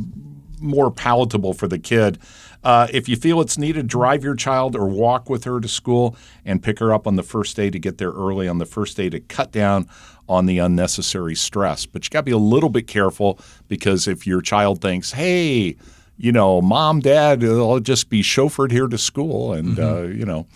more 0.61 0.91
palatable 0.91 1.55
for 1.55 1.69
the 1.69 1.79
kid. 1.79 2.19
Uh, 2.63 2.87
if 2.93 3.09
you 3.09 3.17
feel 3.17 3.41
it's 3.41 3.57
needed, 3.57 3.87
drive 3.87 4.23
your 4.23 4.35
child 4.35 4.77
or 4.77 4.87
walk 4.87 5.31
with 5.31 5.45
her 5.45 5.61
to 5.61 5.69
school 5.69 6.17
and 6.45 6.63
pick 6.63 6.79
her 6.79 6.93
up 6.93 7.07
on 7.07 7.17
the 7.17 7.23
first 7.23 7.57
day 7.57 7.71
to 7.71 7.79
get 7.79 7.99
there 7.99 8.11
early 8.11 8.49
on 8.49 8.59
the 8.59 8.67
first 8.67 8.97
day 8.97 9.09
to 9.09 9.21
cut 9.21 9.53
down 9.53 9.89
on 10.29 10.47
the 10.47 10.59
unnecessary 10.59 11.35
stress. 11.35 11.87
But 11.87 12.05
you 12.05 12.11
got 12.11 12.21
to 12.21 12.25
be 12.25 12.33
a 12.33 12.39
little 12.39 12.69
bit 12.69 12.87
careful 12.87 13.39
because 13.69 14.07
if 14.07 14.27
your 14.27 14.43
child 14.43 14.81
thinks, 14.81 15.13
hey, 15.13 15.77
you 16.19 16.33
know, 16.33 16.61
mom, 16.61 17.01
dad, 17.01 17.43
I'll 17.43 17.81
just 17.81 18.11
be 18.11 18.23
chauffeured 18.23 18.71
here 18.71 18.89
to 18.89 18.99
school 18.99 19.55
and, 19.55 19.79
uh, 19.79 20.03
you 20.03 20.27
know, 20.27 20.47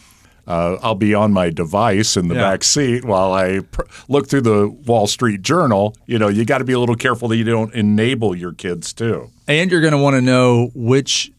uh, 0.46 0.76
I'll 0.82 0.94
be 0.94 1.14
on 1.14 1.32
my 1.32 1.50
device 1.50 2.16
in 2.16 2.28
the 2.28 2.34
Yeah. 2.34 2.50
back 2.50 2.64
seat 2.64 3.04
while 3.04 3.32
I 3.32 3.60
pr- 3.60 3.82
look 4.08 4.28
through 4.28 4.42
the 4.42 4.68
Wall 4.68 5.06
Street 5.06 5.42
Journal. 5.42 5.96
You 6.06 6.18
know, 6.18 6.28
you 6.28 6.44
got 6.44 6.58
to 6.58 6.64
be 6.64 6.72
a 6.74 6.78
little 6.78 6.96
careful 6.96 7.28
that 7.28 7.36
you 7.36 7.44
don't 7.44 7.72
enable 7.74 8.34
your 8.36 8.52
kids 8.52 8.92
too. 8.92 9.30
And 9.48 9.70
you're 9.70 9.80
going 9.80 9.92
to 9.92 9.98
want 9.98 10.14
to 10.16 10.20
know 10.22 10.70
which 10.74 11.30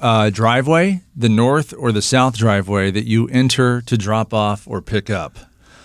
uh, 0.00 0.30
driveway, 0.30 1.02
the 1.14 1.28
north 1.28 1.74
or 1.76 1.92
the 1.92 2.00
south 2.02 2.36
driveway, 2.38 2.90
that 2.90 3.06
you 3.06 3.28
enter 3.28 3.82
to 3.82 3.98
drop 3.98 4.32
off 4.32 4.66
or 4.66 4.80
pick 4.80 5.10
up. 5.10 5.38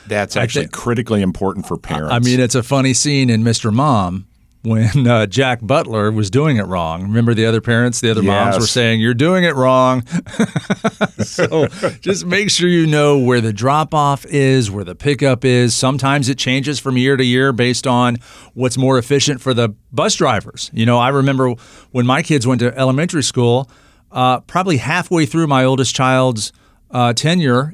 That's 0.08 0.38
actually 0.38 0.66
think- 0.66 0.74
critically 0.74 1.22
important 1.22 1.66
for 1.68 1.78
parents. 1.78 2.14
I 2.14 2.20
mean, 2.20 2.40
it's 2.40 2.56
a 2.56 2.64
funny 2.64 2.94
scene 2.94 3.30
in 3.30 3.44
Mr. 3.44 3.74
Mom 3.74 4.28
when 4.66 5.08
uh, 5.08 5.26
Jack 5.26 5.60
Butler 5.62 6.12
was 6.12 6.30
doing 6.30 6.58
it 6.58 6.64
wrong. 6.64 7.04
Remember 7.04 7.34
the 7.34 7.46
other 7.46 7.62
parents, 7.62 8.02
the 8.02 8.12
other 8.12 8.24
moms 8.24 8.58
were 8.58 8.68
saying, 8.68 9.00
You're 9.00 9.14
doing 9.14 9.44
it 9.44 9.56
wrong. 9.56 10.06
so 11.20 11.68
just 12.02 12.26
make 12.26 12.50
sure 12.50 12.68
you 12.68 12.88
know 12.88 13.18
where 13.18 13.42
the 13.42 13.54
drop 13.54 13.94
off 13.94 14.26
is, 14.26 14.72
where 14.72 14.84
the 14.84 14.96
pickup 14.96 15.46
is. 15.46 15.76
Sometimes 15.76 16.30
it 16.30 16.38
changes 16.38 16.80
from 16.80 16.98
year 16.98 17.16
to 17.16 17.24
year 17.24 17.54
based 17.54 17.86
on 17.88 18.18
what's 18.54 18.78
more 18.78 18.98
efficient 18.98 19.42
for 19.42 19.54
the 19.54 19.70
bus 19.92 20.16
drivers. 20.16 20.72
You 20.74 20.86
know, 20.86 20.98
I 20.98 21.10
remember 21.10 21.52
when 21.92 22.06
my 22.06 22.22
kids 22.22 22.48
went 22.48 22.60
to 22.60 22.78
elementary 22.78 23.24
school, 23.24 23.70
uh, 24.12 24.40
probably 24.42 24.78
halfway 24.78 25.26
through 25.26 25.48
my 25.48 25.64
oldest 25.64 25.94
child's 25.96 26.52
uh, 26.92 27.14
tenure, 27.14 27.74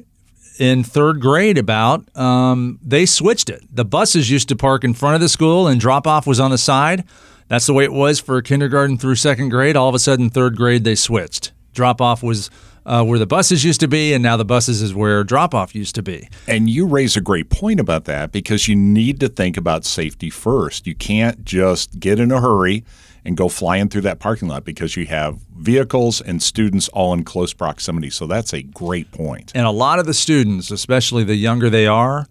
in 0.58 0.84
third 0.84 1.20
grade 1.20 1.58
about 1.58 2.14
um, 2.16 2.78
they 2.82 3.06
switched 3.06 3.50
it. 3.50 3.62
The 3.70 3.84
buses 3.84 4.30
used 4.30 4.48
to 4.48 4.56
park 4.56 4.84
in 4.84 4.94
front 4.94 5.14
of 5.14 5.20
the 5.20 5.28
school 5.28 5.66
and 5.66 5.80
drop 5.80 6.06
off 6.06 6.26
was 6.26 6.40
on 6.40 6.50
the 6.50 6.58
side. 6.58 7.04
That's 7.48 7.66
the 7.66 7.74
way 7.74 7.84
it 7.84 7.92
was 7.92 8.20
for 8.20 8.40
kindergarten 8.40 8.98
through 8.98 9.16
second 9.16 9.50
grade. 9.50 9.76
All 9.76 9.88
of 9.88 9.94
a 9.94 9.98
sudden 9.98 10.30
third 10.30 10.56
grade 10.56 10.84
they 10.84 10.94
switched. 10.94 11.52
Drop 11.74 12.00
off 12.00 12.22
was 12.22 12.50
uh, 12.84 13.04
where 13.04 13.18
the 13.18 13.26
buses 13.26 13.64
used 13.64 13.80
to 13.80 13.88
be 13.88 14.12
and 14.12 14.22
now 14.22 14.36
the 14.36 14.44
buses 14.44 14.82
is 14.82 14.94
where 14.94 15.22
drop 15.24 15.54
off 15.54 15.74
used 15.74 15.94
to 15.94 16.02
be. 16.02 16.28
And 16.46 16.68
you 16.68 16.86
raise 16.86 17.16
a 17.16 17.20
great 17.20 17.50
point 17.50 17.80
about 17.80 18.04
that 18.06 18.32
because 18.32 18.68
you 18.68 18.76
need 18.76 19.20
to 19.20 19.28
think 19.28 19.56
about 19.56 19.84
safety 19.84 20.30
first. 20.30 20.86
You 20.86 20.94
can't 20.94 21.44
just 21.44 22.00
get 22.00 22.18
in 22.18 22.30
a 22.30 22.40
hurry 22.40 22.84
and 23.24 23.36
go 23.36 23.48
flying 23.48 23.88
through 23.88 24.00
that 24.02 24.18
parking 24.18 24.48
lot 24.48 24.64
because 24.64 24.96
you 24.96 25.06
have 25.06 25.38
vehicles 25.56 26.20
and 26.20 26.42
students 26.42 26.88
all 26.88 27.12
in 27.14 27.22
close 27.24 27.52
proximity. 27.52 28.10
So 28.10 28.26
that's 28.26 28.52
a 28.52 28.62
great 28.62 29.10
point. 29.12 29.52
and 29.54 29.66
a 29.66 29.70
lot 29.70 29.98
of 29.98 30.06
the 30.06 30.14
students 30.14 30.70
especially 30.70 31.24
the 31.24 31.36
younger 31.36 31.70
they 31.70 31.86
are 31.86 32.26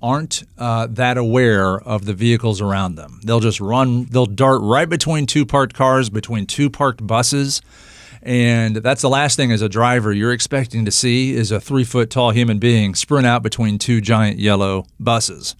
aren't 0.00 0.44
uh, 0.58 0.86
that 0.88 1.18
aware 1.18 1.80
of 1.80 2.04
the 2.04 2.14
vehicles 2.14 2.60
around 2.60 2.94
them 2.94 3.18
they'll 3.24 3.40
just 3.40 3.60
run 3.60 4.04
they'll 4.12 4.26
dart 4.26 4.60
right 4.62 4.88
between 4.88 5.26
two 5.26 5.44
parked 5.44 5.74
cars 5.74 6.08
between 6.08 6.46
two 6.46 6.70
parked 6.70 7.04
buses 7.04 7.60
and 8.22 8.76
that's 8.76 9.02
the 9.02 9.08
last 9.08 9.34
thing 9.36 9.50
as 9.50 9.60
a 9.60 9.68
driver 9.68 10.12
you're 10.12 10.32
expecting 10.32 10.84
to 10.84 10.90
see 10.92 11.32
is 11.34 11.50
a 11.50 11.60
three 11.60 11.82
foot 11.82 12.10
tall 12.10 12.30
human 12.30 12.60
being 12.60 12.94
sprint 12.94 13.26
out 13.26 13.42
between 13.42 13.76
two 13.76 14.00
giant 14.00 14.38
yellow 14.38 14.86
buses 15.00 15.56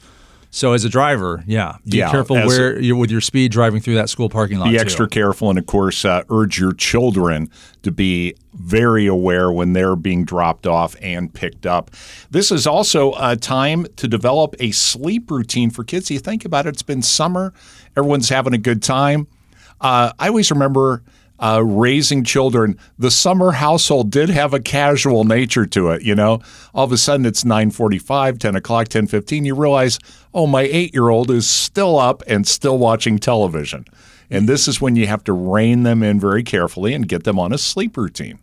so 0.50 0.73
as 0.73 0.85
a 0.85 0.88
driver 0.88 1.45
yeah 1.47 1.76
be 1.88 1.99
Yeah, 1.99 2.11
careful 2.11 2.37
where 2.37 2.81
you're 2.81 2.97
with 2.97 3.11
your 3.11 3.21
speed 3.21 3.52
driving 3.52 3.81
through 3.81 3.95
that 3.97 4.09
school 4.09 4.28
parking 4.28 4.59
lot 4.59 4.67
Be 4.67 4.73
too. 4.73 4.78
extra 4.81 5.09
careful 5.09 5.50
and, 5.50 5.59
of 5.59 5.67
course, 5.67 6.05
uh, 6.05 6.23
urge 6.31 6.59
your 6.59 6.73
children 6.73 7.50
to 7.83 7.90
be 7.90 8.35
very 8.55 9.07
aware 9.07 9.52
when 9.52 9.73
they're 9.75 9.95
being 9.97 10.25
dropped 10.25 10.67
off 10.67 10.97
and 11.02 11.33
picked 11.33 11.67
up. 11.67 11.90
This 12.31 12.50
is 12.50 12.67
also 12.67 13.12
a 13.19 13.37
time 13.37 13.87
to 13.97 14.09
develop 14.09 14.55
a 14.59 14.71
sleep 14.73 15.31
routine 15.31 15.71
for 15.71 15.85
kids. 15.85 16.11
You 16.11 16.19
think 16.19 16.45
about 16.45 16.67
it, 16.67 16.71
it's 16.71 16.83
been 16.83 17.02
summer, 17.02 17.52
everyone's 17.97 18.28
having 18.31 18.55
a 18.55 18.59
good 18.59 18.83
time. 18.83 19.26
Uh, 19.81 20.12
I 20.19 20.28
always 20.28 20.50
remember 20.50 21.02
uh, 21.38 21.62
raising 21.64 22.25
children. 22.25 22.78
The 22.99 23.11
summer 23.11 23.52
household 23.52 24.11
did 24.11 24.28
have 24.28 24.52
a 24.52 24.61
casual 24.61 25.25
nature 25.25 25.66
to 25.66 25.90
it, 25.90 26.02
you 26.02 26.14
know. 26.14 26.40
All 26.75 26.85
of 26.85 26.92
a 26.92 26.99
sudden 26.99 27.26
it's 27.26 27.45
9:45, 27.45 28.38
10 28.38 28.57
o'clock, 28.57 28.88
10:15. 28.88 29.45
You 29.45 29.54
realize, 29.54 29.99
oh, 30.35 30.47
my 30.47 30.62
eight-year-old 30.62 31.30
is 31.30 31.49
still 31.49 31.99
up 31.99 32.23
and 32.26 32.47
still 32.47 32.78
watching 32.78 33.18
television. 33.18 33.85
And 34.30 34.49
this 34.49 34.68
is 34.68 34.80
when 34.80 34.95
you 34.97 35.07
have 35.07 35.25
to 35.25 35.33
rein 35.33 35.85
them 35.85 36.02
in 36.02 36.21
very 36.21 36.42
carefully 36.42 36.92
and 36.92 37.09
get 37.09 37.25
them 37.25 37.38
on 37.38 37.52
a 37.52 37.59
sleep 37.59 37.97
routine. 37.97 38.38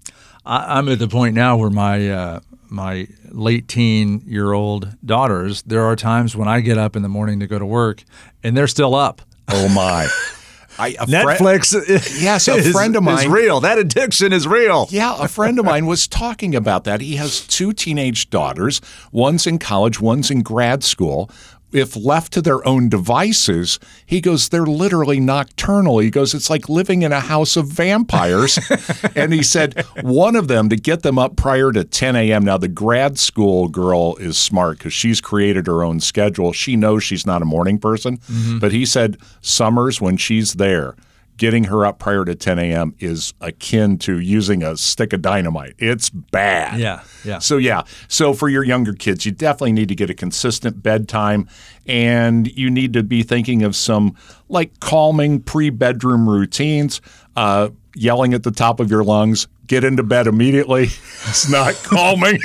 I, 0.46 0.78
I'm 0.78 0.90
at 0.90 1.00
the 1.00 1.08
point 1.08 1.36
now 1.36 1.58
where 1.58 1.70
my 1.70 2.10
uh, 2.10 2.40
my 2.70 3.08
late 3.30 3.68
teen 3.68 4.24
year 4.26 4.54
old 4.54 4.96
daughters. 5.06 5.62
There 5.64 5.84
are 5.84 5.96
times 5.96 6.36
when 6.36 6.48
I 6.48 6.62
get 6.62 6.78
up 6.78 6.96
in 6.96 7.04
the 7.04 7.10
morning 7.10 7.40
to 7.40 7.48
go 7.48 7.60
to 7.60 7.66
work, 7.66 8.04
and 8.44 8.56
they're 8.56 8.68
still 8.68 8.96
up. 8.96 9.22
Oh 9.50 9.68
my! 9.70 10.08
I, 10.78 10.90
a 11.00 11.06
fri- 11.08 11.14
Netflix, 11.16 12.22
Yes, 12.22 12.48
a 12.48 12.56
is- 12.58 12.72
friend 12.72 12.96
of 12.96 13.04
mine 13.04 13.26
is 13.26 13.28
real. 13.28 13.60
That 13.62 13.78
addiction 13.78 14.34
is 14.34 14.48
real. 14.48 14.88
Yeah, 14.90 15.16
a 15.20 15.28
friend 15.28 15.58
of 15.60 15.66
mine 15.66 15.86
was 15.86 16.08
talking 16.08 16.56
about 16.56 16.84
that. 16.84 17.02
He 17.02 17.16
has 17.16 17.42
two 17.48 17.74
teenage 17.74 18.30
daughters. 18.30 18.82
One's 19.12 19.48
in 19.48 19.60
college, 19.60 20.00
one's 20.02 20.30
in 20.32 20.42
grad 20.42 20.84
school. 20.84 21.30
If 21.76 21.96
left 21.96 22.34
to 22.34 22.42
their 22.42 22.66
own 22.68 22.90
devices, 22.90 23.80
he 24.06 24.22
goes, 24.22 24.50
they're 24.50 24.66
literally 24.66 25.20
nocturnal. 25.20 26.00
He 26.00 26.10
goes, 26.10 26.34
it's 26.34 26.50
like 26.50 26.70
living 26.70 27.02
in 27.02 27.12
a 27.12 27.20
house 27.20 27.58
of 27.58 27.68
vampires. 27.68 28.58
and 29.16 29.34
he 29.34 29.44
said, 29.44 29.86
one 30.02 30.36
of 30.36 30.48
them 30.48 30.70
to 30.70 30.76
get 30.76 31.04
them 31.04 31.20
up 31.20 31.36
prior 31.36 31.72
to 31.72 31.84
10 31.84 32.16
a.m. 32.16 32.46
Now, 32.46 32.58
the 32.58 32.68
grad 32.68 33.20
school 33.20 33.68
girl 33.68 34.16
is 34.16 34.38
smart 34.38 34.78
because 34.78 34.94
she's 34.94 35.20
created 35.22 35.68
her 35.68 35.84
own 35.84 36.00
schedule. 36.00 36.54
She 36.54 36.76
knows 36.76 37.04
she's 37.04 37.26
not 37.26 37.42
a 37.42 37.46
morning 37.46 37.78
person. 37.78 38.18
Mm-hmm. 38.18 38.60
But 38.60 38.72
he 38.72 38.86
said, 38.86 39.18
summers 39.42 40.00
when 40.00 40.18
she's 40.18 40.54
there, 40.54 40.96
getting 41.38 41.66
her 41.66 41.86
up 41.86 42.00
prior 42.00 42.26
to 42.26 42.36
10 42.36 42.60
a.m. 42.60 42.96
is 43.00 43.34
akin 43.42 43.98
to 44.00 44.20
using 44.20 44.64
a 44.64 44.78
stick 44.78 45.14
of 45.14 45.22
dynamite. 45.22 45.76
It's 45.78 46.10
bad. 46.10 46.80
Yeah, 46.80 47.04
yeah. 47.24 47.40
So, 47.40 47.58
yeah. 47.58 47.84
So, 48.08 48.34
for 48.34 48.50
your 48.50 48.64
younger 48.64 48.94
kids, 48.94 49.26
you 49.26 49.32
definitely 49.32 49.74
need 49.74 49.90
to 49.90 49.96
get 49.96 50.10
a 50.10 50.14
consistent 50.14 50.82
bedtime 50.82 51.48
and 51.88 52.48
you 52.58 52.70
need 52.70 52.94
to 52.94 53.04
be 53.04 53.24
thinking 53.24 53.64
of 53.64 53.76
some 53.76 54.16
like 54.50 54.80
calming 54.80 55.42
pre 55.42 55.70
bedroom 55.70 56.30
routines, 56.30 57.02
uh, 57.36 57.70
yelling 57.96 58.34
at 58.34 58.44
the 58.44 58.52
top 58.52 58.80
of 58.80 58.90
your 58.90 59.04
lungs. 59.04 59.48
Get 59.68 59.84
into 59.84 60.04
bed 60.04 60.28
immediately. 60.28 60.90
It's 61.28 61.50
not 61.50 61.74
calming. 61.84 62.40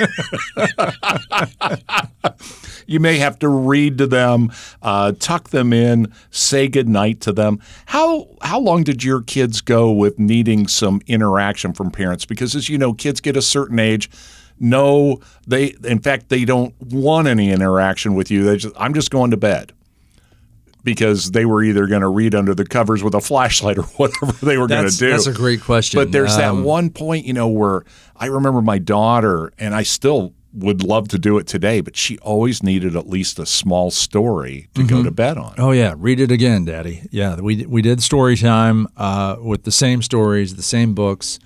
You 2.91 2.99
may 2.99 3.17
have 3.17 3.39
to 3.39 3.47
read 3.47 3.97
to 3.99 4.07
them, 4.07 4.51
uh, 4.81 5.13
tuck 5.19 5.49
them 5.49 5.71
in, 5.71 6.11
say 6.29 6.67
goodnight 6.67 7.21
to 7.21 7.31
them. 7.31 7.59
How 7.87 8.27
how 8.41 8.59
long 8.59 8.83
did 8.83 9.03
your 9.03 9.21
kids 9.21 9.61
go 9.61 9.91
with 9.91 10.19
needing 10.19 10.67
some 10.67 11.01
interaction 11.07 11.73
from 11.73 11.89
parents? 11.91 12.25
Because 12.25 12.53
as 12.55 12.67
you 12.69 12.77
know, 12.77 12.93
kids 12.93 13.21
get 13.21 13.37
a 13.37 13.41
certain 13.41 13.79
age. 13.79 14.09
No, 14.59 15.19
they 15.47 15.75
in 15.83 15.99
fact 15.99 16.29
they 16.29 16.45
don't 16.45 16.75
want 16.81 17.27
any 17.27 17.49
interaction 17.51 18.13
with 18.13 18.29
you. 18.29 18.43
They 18.43 18.57
just 18.57 18.75
I'm 18.77 18.93
just 18.93 19.09
going 19.09 19.31
to 19.31 19.37
bed 19.37 19.71
because 20.83 21.31
they 21.31 21.45
were 21.45 21.63
either 21.63 21.87
going 21.87 22.01
to 22.01 22.07
read 22.07 22.33
under 22.35 22.53
the 22.55 22.65
covers 22.65 23.03
with 23.03 23.13
a 23.13 23.21
flashlight 23.21 23.77
or 23.77 23.83
whatever 23.97 24.33
they 24.45 24.57
were 24.57 24.67
going 24.67 24.89
to 24.89 24.97
do. 24.97 25.09
that's 25.11 25.27
a 25.27 25.33
great 25.33 25.61
question. 25.61 25.99
But 25.99 26.11
there's 26.11 26.35
that 26.37 26.51
Um, 26.51 26.63
one 26.63 26.89
point, 26.89 27.25
you 27.25 27.33
know, 27.33 27.47
where 27.47 27.83
I 28.15 28.27
remember 28.27 28.61
my 28.61 28.79
daughter, 28.79 29.51
and 29.57 29.73
I 29.75 29.83
still 29.83 30.33
would 30.53 30.83
love 30.83 31.07
to 31.09 31.17
do 31.17 31.37
it 31.37 31.47
today, 31.47 31.79
but 31.81 31.95
she 31.95 32.17
always 32.19 32.61
needed 32.61 32.95
at 32.95 33.07
least 33.07 33.39
a 33.39 33.45
small 33.45 33.89
story 33.91 34.67
to 34.73 34.81
Mm-hmm. 34.81 34.95
go 34.97 35.03
to 35.03 35.11
bed 35.11 35.37
on. 35.37 35.53
Oh 35.57 35.71
yeah, 35.71 35.93
read 35.97 36.19
it 36.19 36.31
again, 36.31 36.65
Daddy. 36.65 37.03
Yeah, 37.11 37.39
we 37.39 37.65
we 37.65 37.81
did 37.81 38.01
story 38.03 38.35
time 38.35 38.87
uh, 38.97 39.37
with 39.41 39.63
the 39.63 39.71
same 39.71 40.01
stories, 40.01 40.55
the 40.55 40.61
same 40.63 40.93
books, 40.93 41.39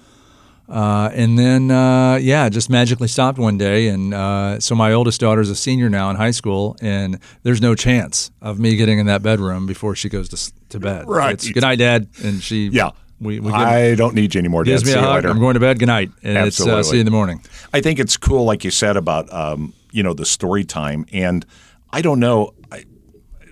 uh, 0.68 1.10
and 1.14 1.38
then 1.38 1.70
uh, 1.70 2.16
yeah, 2.16 2.50
just 2.50 2.70
magically 2.70 3.08
stopped 3.08 3.38
one 3.38 3.58
day. 3.58 3.88
And 3.90 4.14
uh, 4.14 4.60
so 4.60 4.74
my 4.74 4.92
oldest 4.94 5.22
daughter's 5.22 5.50
a 5.52 5.56
senior 5.56 5.90
now 5.90 6.10
in 6.10 6.16
high 6.16 6.32
school, 6.32 6.76
and 6.82 7.20
there's 7.44 7.62
no 7.62 7.76
chance 7.76 8.32
of 8.42 8.60
me 8.60 8.76
getting 8.76 8.98
in 8.98 9.06
that 9.06 9.22
bedroom 9.22 9.68
before 9.68 9.96
she 9.96 10.10
goes 10.10 10.30
to 10.30 10.54
to 10.70 10.80
bed. 10.80 11.08
Right. 11.08 11.34
It's 11.34 11.50
good 11.52 11.62
night, 11.62 11.78
Dad, 11.80 12.08
and 12.24 12.42
she 12.42 12.70
Yeah. 12.72 12.90
We, 13.20 13.40
we 13.40 13.52
I 13.52 13.96
don't 13.96 14.14
need 14.16 14.36
you 14.36 14.40
anymore, 14.40 14.64
Dad. 14.64 14.72
gives 14.72 14.86
me 14.86 14.92
See 14.92 14.98
a 14.98 15.02
you 15.02 15.08
hug. 15.08 15.16
later. 15.16 15.30
I'm 15.30 15.40
going 15.40 15.54
to 15.56 15.60
bed. 15.60 15.80
Good 15.80 15.86
night, 15.88 16.12
and 16.24 16.38
it's 16.48 16.60
uh, 16.60 16.64
Absolutely. 16.64 16.84
see 16.84 16.96
you 16.96 17.00
in 17.02 17.06
the 17.06 17.12
morning. 17.12 17.42
I 17.74 17.82
think 17.82 18.00
it's 18.00 18.18
cool, 18.18 18.44
like 18.46 18.64
you 18.64 18.72
said 18.72 18.98
about 18.98 19.32
um, 19.34 19.74
you 19.92 20.04
know 20.04 20.14
the 20.14 20.26
story 20.26 20.64
time, 20.64 21.06
and 21.14 21.46
I 21.92 22.02
don't 22.02 22.20
know 22.20 22.54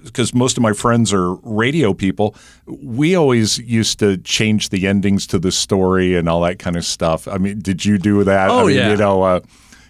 because 0.03 0.34
most 0.34 0.58
of 0.58 0.63
my 0.63 0.74
friends 0.74 1.13
are 1.13 1.36
radio 1.36 1.93
people. 1.93 2.36
We 2.67 3.15
always 3.15 3.58
used 3.60 4.00
to 4.00 4.17
change 4.17 4.67
the 4.67 4.86
endings 4.86 5.25
to 5.27 5.39
the 5.39 5.50
story 5.51 6.17
and 6.17 6.27
all 6.27 6.41
that 6.41 6.60
kind 6.60 6.75
of 6.75 6.84
stuff. 6.84 7.25
I 7.25 7.38
mean, 7.38 7.60
did 7.60 7.86
you 7.86 7.98
do 7.98 8.22
that? 8.25 8.50
I 8.50 8.53
Oh, 8.53 8.67
mean, 8.67 8.75
yeah. 8.75 8.89
You 8.91 8.98
know, 8.98 9.22
uh, 9.24 9.39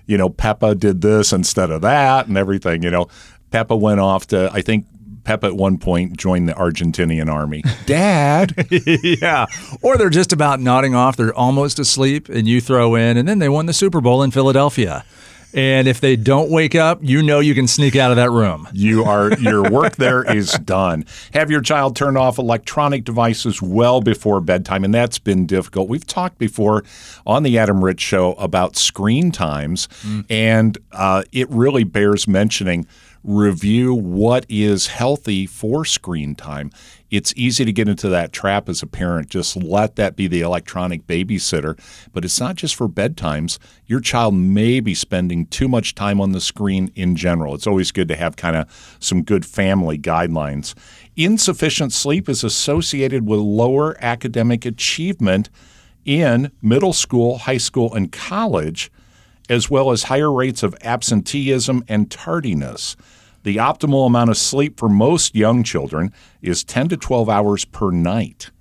you 0.06 0.18
know, 0.20 0.30
Peppa 0.30 0.76
did 0.76 1.02
this 1.02 1.34
instead 1.34 1.72
of 1.72 1.82
that, 1.82 2.28
and 2.28 2.38
everything. 2.38 2.84
You 2.84 2.92
know, 2.92 3.08
Peppa 3.50 3.76
went 3.76 4.02
off 4.02 4.28
to 4.28 4.52
I 4.54 4.62
think 4.62 4.86
Pep 5.24 5.44
at 5.44 5.56
one 5.56 5.78
point 5.78 6.18
joined 6.18 6.50
the 6.50 6.54
Argentinian 6.54 7.30
army. 7.30 7.64
Dad, 7.86 8.54
yeah. 9.22 9.46
Or 9.82 9.98
they're 9.98 10.10
just 10.10 10.34
about 10.34 10.60
nodding 10.60 10.96
off. 10.96 11.16
They're 11.16 11.34
almost 11.34 11.80
asleep, 11.80 12.30
and 12.30 12.48
you 12.48 12.62
throw 12.62 12.96
in, 12.96 13.18
and 13.18 13.28
then 13.28 13.40
they 13.40 13.50
won 13.50 13.66
the 13.66 13.74
Super 13.74 14.02
Bowl 14.02 14.24
in 14.24 14.32
Philadelphia. 14.32 15.06
And 15.54 15.88
if 15.88 16.02
they 16.02 16.16
don't 16.16 16.50
wake 16.50 16.74
up, 16.74 17.00
you 17.02 17.22
know 17.22 17.40
you 17.40 17.54
can 17.54 17.68
sneak 17.68 17.96
out 17.96 18.10
of 18.10 18.18
that 18.18 18.32
room. 18.32 18.68
You 18.74 19.04
are 19.04 19.34
your 19.38 19.70
work 19.70 19.98
there 19.98 20.24
is 20.24 20.54
done. 20.54 21.06
Have 21.34 21.52
your 21.52 21.62
child 21.62 21.96
turn 21.96 22.18
off 22.18 22.40
electronic 22.40 23.04
devices 23.04 23.62
well 23.62 24.02
before 24.02 24.42
bedtime, 24.42 24.84
and 24.84 24.94
that's 24.94 25.20
been 25.20 25.46
difficult. 25.46 25.90
We've 25.90 26.08
talked 26.08 26.40
before 26.40 26.84
on 27.28 27.44
the 27.44 27.60
Adam 27.60 27.84
Ritz 27.84 28.02
show 28.02 28.34
about 28.34 28.76
screen 28.76 29.32
times, 29.32 29.88
mm. 30.02 30.26
and 30.28 30.78
uh, 30.92 31.24
it 31.32 31.50
really 31.52 31.84
bears 31.84 32.28
mentioning 32.28 32.88
review 33.24 33.94
what 33.94 34.46
is 34.50 34.88
healthy 34.88 35.46
for 35.46 35.86
screen 35.86 36.36
time. 36.36 36.72
It's 37.10 37.34
easy 37.36 37.64
to 37.64 37.72
get 37.72 37.88
into 37.88 38.10
that 38.10 38.34
trap 38.34 38.68
as 38.68 38.82
a 38.82 38.88
parent. 38.88 39.30
Just 39.30 39.56
let 39.56 39.96
that 39.98 40.16
be 40.16 40.28
the 40.28 40.42
electronic 40.42 41.06
babysitter. 41.06 41.80
But 42.12 42.26
it's 42.26 42.40
not 42.40 42.56
just 42.56 42.76
for 42.76 42.90
bedtimes. 42.90 43.60
Your 43.86 44.00
child 44.00 44.34
may 44.34 44.80
be 44.80 44.96
spending 44.96 45.46
too 45.46 45.68
much 45.68 45.96
time 45.96 46.20
on 46.20 46.32
the 46.32 46.42
screen 46.42 46.92
in 46.96 47.16
general. 47.16 47.54
It's 47.54 47.68
always 47.68 47.92
good 47.92 48.08
to 48.08 48.16
have 48.16 48.36
kind 48.36 48.56
of 48.56 48.98
some 49.00 49.22
good 49.22 49.46
family 49.46 49.98
guidelines. 49.98 50.74
Insufficient 51.16 51.94
sleep 51.94 52.28
is 52.28 52.44
associated 52.44 53.28
with 53.28 53.40
lower 53.40 53.96
academic 54.04 54.66
achievement 54.66 55.50
in 56.04 56.52
middle 56.62 56.94
school, 56.94 57.38
high 57.38 57.58
school, 57.58 57.94
and 57.94 58.12
college 58.12 58.92
as 59.50 59.70
well 59.70 59.92
as 59.92 60.04
higher 60.04 60.32
rates 60.32 60.64
of 60.64 60.76
absenteeism 60.82 61.84
and 61.88 62.10
tardiness. 62.10 62.96
The 63.44 63.58
optimal 63.58 64.08
amount 64.08 64.30
of 64.30 64.38
sleep 64.38 64.80
for 64.80 64.88
most 64.88 65.36
young 65.36 65.64
children 65.64 66.14
is 66.42 66.64
10 66.64 66.90
to 66.90 66.98
12 66.98 67.30
hours 67.30 67.66
per 67.66 67.92
night. 67.92 68.52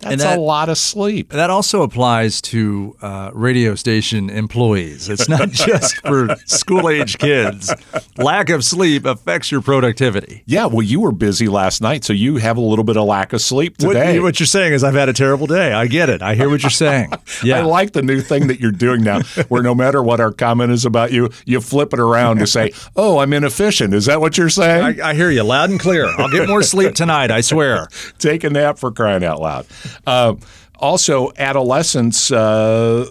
That's 0.00 0.22
that, 0.22 0.38
a 0.38 0.40
lot 0.40 0.68
of 0.68 0.78
sleep. 0.78 1.30
That 1.30 1.50
also 1.50 1.82
applies 1.82 2.40
to 2.42 2.96
uh, 3.02 3.30
radio 3.34 3.74
station 3.74 4.30
employees. 4.30 5.08
It's 5.08 5.28
not 5.28 5.50
just 5.50 5.96
for 6.06 6.36
school 6.46 6.88
age 6.88 7.18
kids. 7.18 7.72
Lack 8.16 8.48
of 8.48 8.64
sleep 8.64 9.04
affects 9.04 9.52
your 9.52 9.60
productivity. 9.60 10.42
Yeah, 10.46 10.66
well, 10.66 10.82
you 10.82 11.00
were 11.00 11.12
busy 11.12 11.48
last 11.48 11.82
night, 11.82 12.04
so 12.04 12.12
you 12.12 12.36
have 12.36 12.56
a 12.56 12.62
little 12.62 12.84
bit 12.84 12.96
of 12.96 13.06
lack 13.06 13.32
of 13.32 13.42
sleep 13.42 13.76
today. 13.76 14.18
What, 14.18 14.24
what 14.24 14.40
you're 14.40 14.46
saying 14.46 14.72
is, 14.72 14.82
I've 14.82 14.94
had 14.94 15.08
a 15.08 15.12
terrible 15.12 15.46
day. 15.46 15.72
I 15.72 15.86
get 15.86 16.08
it. 16.08 16.22
I 16.22 16.34
hear 16.34 16.48
what 16.48 16.62
you're 16.62 16.70
saying. 16.70 17.12
Yeah. 17.42 17.60
I 17.60 17.62
like 17.62 17.92
the 17.92 18.02
new 18.02 18.20
thing 18.20 18.48
that 18.48 18.60
you're 18.60 18.70
doing 18.72 19.02
now, 19.02 19.22
where 19.48 19.62
no 19.62 19.74
matter 19.74 20.02
what 20.02 20.20
our 20.20 20.32
comment 20.32 20.72
is 20.72 20.84
about 20.84 21.10
you, 21.12 21.30
you 21.46 21.60
flip 21.60 21.92
it 21.94 22.00
around 22.00 22.38
to 22.38 22.46
say, 22.46 22.72
"Oh, 22.96 23.18
I'm 23.18 23.32
inefficient." 23.32 23.94
Is 23.94 24.06
that 24.06 24.20
what 24.20 24.36
you're 24.36 24.50
saying? 24.50 25.00
I, 25.00 25.10
I 25.10 25.14
hear 25.14 25.30
you 25.30 25.42
loud 25.42 25.70
and 25.70 25.80
clear. 25.80 26.06
I'll 26.18 26.28
get 26.28 26.48
more 26.48 26.62
sleep 26.62 26.94
tonight. 26.94 27.30
I 27.30 27.40
swear. 27.40 27.88
Take 28.18 28.44
a 28.44 28.50
nap 28.50 28.78
for 28.78 28.90
crying 28.90 29.24
out 29.24 29.40
loud. 29.40 29.66
Uh, 30.06 30.34
also, 30.78 31.32
adolescence. 31.36 32.30
Uh, 32.30 33.06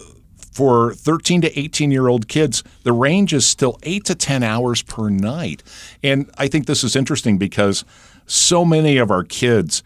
for 0.52 0.92
13 0.94 1.40
to 1.42 1.58
18 1.58 1.90
year 1.90 2.08
old 2.08 2.28
kids, 2.28 2.62
the 2.82 2.92
range 2.92 3.32
is 3.32 3.46
still 3.46 3.78
8 3.82 4.04
to 4.06 4.14
10 4.14 4.42
hours 4.42 4.82
per 4.82 5.08
night. 5.08 5.62
And 6.02 6.30
I 6.36 6.48
think 6.48 6.66
this 6.66 6.82
is 6.84 6.96
interesting 6.96 7.38
because 7.38 7.84
so 8.26 8.64
many 8.64 8.96
of 8.98 9.10
our 9.10 9.24
kids 9.24 9.82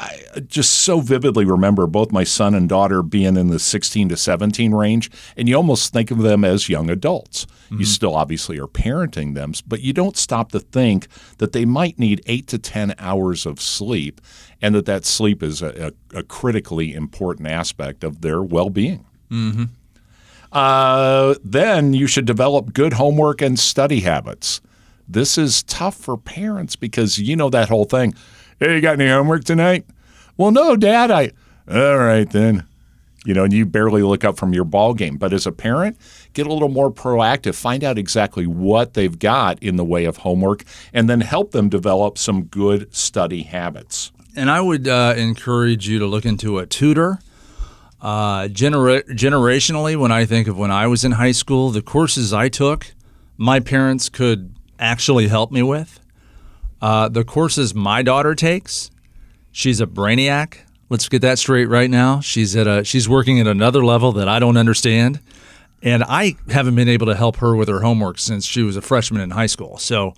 I 0.00 0.40
just 0.46 0.72
so 0.72 1.00
vividly 1.00 1.44
remember 1.44 1.88
both 1.88 2.12
my 2.12 2.22
son 2.22 2.54
and 2.54 2.68
daughter 2.68 3.02
being 3.02 3.36
in 3.36 3.48
the 3.48 3.58
16 3.58 4.10
to 4.10 4.16
17 4.16 4.72
range, 4.72 5.10
and 5.36 5.48
you 5.48 5.56
almost 5.56 5.92
think 5.92 6.12
of 6.12 6.18
them 6.18 6.44
as 6.44 6.68
young 6.68 6.88
adults. 6.88 7.46
Mm-hmm. 7.46 7.80
You 7.80 7.84
still 7.84 8.14
obviously 8.14 8.60
are 8.60 8.68
parenting 8.68 9.34
them, 9.34 9.54
but 9.66 9.80
you 9.80 9.92
don't 9.92 10.16
stop 10.16 10.52
to 10.52 10.60
think 10.60 11.08
that 11.38 11.52
they 11.52 11.64
might 11.64 11.98
need 11.98 12.22
eight 12.26 12.46
to 12.48 12.58
10 12.58 12.94
hours 13.00 13.44
of 13.44 13.60
sleep, 13.60 14.20
and 14.62 14.72
that 14.76 14.86
that 14.86 15.04
sleep 15.04 15.42
is 15.42 15.62
a, 15.62 15.92
a, 16.12 16.18
a 16.18 16.22
critically 16.22 16.94
important 16.94 17.48
aspect 17.48 18.04
of 18.04 18.20
their 18.20 18.40
well 18.40 18.70
being. 18.70 19.04
Mm-hmm. 19.32 19.64
Uh, 20.52 21.34
then 21.42 21.92
you 21.92 22.06
should 22.06 22.24
develop 22.24 22.72
good 22.72 22.92
homework 22.92 23.42
and 23.42 23.58
study 23.58 24.00
habits. 24.00 24.60
This 25.08 25.36
is 25.36 25.64
tough 25.64 25.96
for 25.96 26.16
parents 26.16 26.76
because 26.76 27.18
you 27.18 27.34
know 27.34 27.50
that 27.50 27.68
whole 27.68 27.84
thing 27.84 28.14
Hey, 28.60 28.74
you 28.74 28.80
got 28.80 29.00
any 29.00 29.08
homework 29.08 29.44
tonight? 29.44 29.86
Well, 30.36 30.50
no, 30.50 30.74
Dad. 30.74 31.12
I. 31.12 31.30
All 31.70 31.98
right 31.98 32.28
then. 32.28 32.64
You 33.24 33.32
know, 33.32 33.44
and 33.44 33.52
you 33.52 33.64
barely 33.64 34.02
look 34.02 34.24
up 34.24 34.36
from 34.36 34.52
your 34.52 34.64
ball 34.64 34.94
game. 34.94 35.16
But 35.16 35.32
as 35.32 35.46
a 35.46 35.52
parent, 35.52 35.96
get 36.32 36.46
a 36.46 36.52
little 36.52 36.68
more 36.68 36.90
proactive. 36.90 37.54
Find 37.54 37.84
out 37.84 37.98
exactly 37.98 38.48
what 38.48 38.94
they've 38.94 39.16
got 39.16 39.62
in 39.62 39.76
the 39.76 39.84
way 39.84 40.06
of 40.06 40.18
homework, 40.18 40.64
and 40.92 41.08
then 41.08 41.20
help 41.20 41.52
them 41.52 41.68
develop 41.68 42.18
some 42.18 42.44
good 42.44 42.92
study 42.92 43.42
habits. 43.42 44.10
And 44.34 44.50
I 44.50 44.60
would 44.60 44.88
uh, 44.88 45.14
encourage 45.16 45.88
you 45.88 46.00
to 46.00 46.06
look 46.06 46.24
into 46.24 46.58
a 46.58 46.66
tutor. 46.66 47.18
Uh, 48.00 48.48
genera- 48.48 49.04
generationally, 49.04 49.96
when 49.96 50.10
I 50.10 50.24
think 50.24 50.48
of 50.48 50.58
when 50.58 50.72
I 50.72 50.88
was 50.88 51.04
in 51.04 51.12
high 51.12 51.32
school, 51.32 51.70
the 51.70 51.82
courses 51.82 52.32
I 52.32 52.48
took, 52.48 52.92
my 53.36 53.60
parents 53.60 54.08
could 54.08 54.54
actually 54.80 55.28
help 55.28 55.52
me 55.52 55.62
with. 55.62 56.00
Uh, 56.80 57.08
the 57.08 57.24
courses 57.24 57.74
my 57.74 58.02
daughter 58.02 58.34
takes, 58.34 58.90
she's 59.50 59.80
a 59.80 59.86
brainiac. 59.86 60.58
Let's 60.88 61.08
get 61.08 61.22
that 61.22 61.38
straight 61.38 61.66
right 61.66 61.90
now. 61.90 62.20
She's 62.20 62.56
at 62.56 62.66
a 62.66 62.84
she's 62.84 63.08
working 63.08 63.40
at 63.40 63.46
another 63.46 63.84
level 63.84 64.12
that 64.12 64.28
I 64.28 64.38
don't 64.38 64.56
understand, 64.56 65.20
and 65.82 66.02
I 66.04 66.36
haven't 66.48 66.76
been 66.76 66.88
able 66.88 67.06
to 67.06 67.14
help 67.14 67.36
her 67.36 67.54
with 67.54 67.68
her 67.68 67.80
homework 67.80 68.18
since 68.18 68.46
she 68.46 68.62
was 68.62 68.76
a 68.76 68.80
freshman 68.80 69.20
in 69.20 69.30
high 69.30 69.46
school. 69.46 69.76
So, 69.76 70.14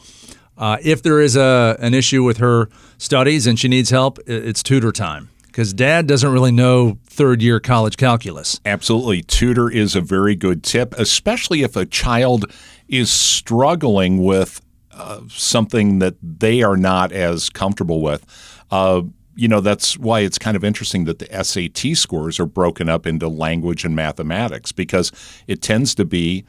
uh, 0.57 0.77
if 0.83 1.03
there 1.03 1.21
is 1.21 1.35
a 1.35 1.77
an 1.81 1.95
issue 1.95 2.23
with 2.23 2.37
her 2.37 2.69
studies 2.99 3.47
and 3.47 3.59
she 3.59 3.67
needs 3.67 3.91
help, 3.91 4.19
it's 4.27 4.63
tutor 4.63 4.93
time 4.93 5.31
because 5.47 5.73
dad 5.73 6.07
doesn't 6.07 6.33
really 6.33 6.53
know 6.53 6.99
third 7.07 7.43
year 7.43 7.59
college 7.59 7.97
calculus. 7.97 8.61
Absolutely. 8.65 9.23
Tutor 9.23 9.69
is 9.69 9.97
a 9.97 10.01
very 10.01 10.37
good 10.37 10.63
tip, 10.63 10.95
especially 10.97 11.63
if 11.63 11.75
a 11.75 11.85
child 11.85 12.45
is 12.89 13.11
struggling 13.11 14.23
with 14.23 14.61
uh, 15.01 15.21
something 15.29 15.99
that 16.01 16.15
they 16.23 16.63
are 16.63 16.77
not 16.77 17.13
as 17.13 17.49
comfortable 17.51 18.03
with. 18.03 18.25
Uh, 18.71 19.03
you 19.35 19.49
know, 19.49 19.61
that's 19.61 19.97
why 19.97 20.21
it's 20.21 20.39
kind 20.39 20.57
of 20.57 20.65
interesting 20.65 21.05
that 21.05 21.19
the 21.19 21.45
SAT 21.45 21.97
scores 21.97 22.39
are 22.39 22.47
broken 22.47 22.89
up 22.89 23.07
into 23.07 23.27
language 23.29 23.85
and 23.85 23.97
mathematics 23.97 24.73
because 24.73 25.13
it 25.47 25.63
tends 25.63 25.95
to 25.95 26.05
be 26.05 26.45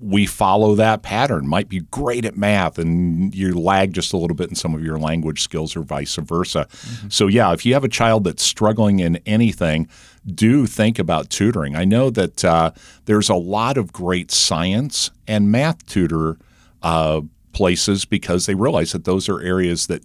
we 0.00 0.26
follow 0.26 0.74
that 0.76 1.02
pattern. 1.02 1.48
Might 1.48 1.68
be 1.68 1.80
great 1.90 2.24
at 2.24 2.36
math 2.36 2.78
and 2.78 3.34
you 3.34 3.58
lag 3.58 3.92
just 3.92 4.12
a 4.12 4.16
little 4.16 4.36
bit 4.36 4.48
in 4.48 4.54
some 4.54 4.74
of 4.74 4.84
your 4.84 4.98
language 4.98 5.42
skills 5.42 5.74
or 5.74 5.82
vice 5.82 6.14
versa. 6.16 6.68
Mm-hmm. 6.70 7.08
So, 7.08 7.26
yeah, 7.26 7.52
if 7.52 7.66
you 7.66 7.74
have 7.74 7.82
a 7.82 7.88
child 7.88 8.24
that's 8.24 8.42
struggling 8.42 9.00
in 9.00 9.16
anything, 9.26 9.88
do 10.26 10.66
think 10.66 10.98
about 10.98 11.30
tutoring. 11.30 11.74
I 11.74 11.84
know 11.84 12.10
that 12.10 12.44
uh, 12.44 12.70
there's 13.06 13.28
a 13.28 13.34
lot 13.34 13.76
of 13.76 13.92
great 13.92 14.30
science 14.30 15.10
and 15.26 15.50
math 15.50 15.84
tutor 15.86 16.38
uh, 16.82 17.22
places 17.58 18.04
because 18.04 18.46
they 18.46 18.54
realize 18.54 18.92
that 18.92 19.02
those 19.02 19.28
are 19.28 19.40
areas 19.40 19.88
that 19.88 20.00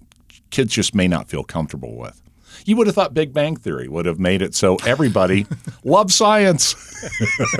kids 0.50 0.74
just 0.74 0.96
may 0.96 1.08
not 1.08 1.30
feel 1.30 1.44
comfortable 1.44 1.96
with. 1.96 2.20
You 2.66 2.76
would 2.78 2.88
have 2.88 2.96
thought 2.96 3.14
Big 3.14 3.32
Bang 3.32 3.56
Theory 3.58 3.88
would 3.88 4.08
have 4.08 4.18
made 4.18 4.42
it 4.42 4.56
so 4.56 4.78
everybody 4.88 5.46
loves 5.84 6.16
science. 6.16 6.74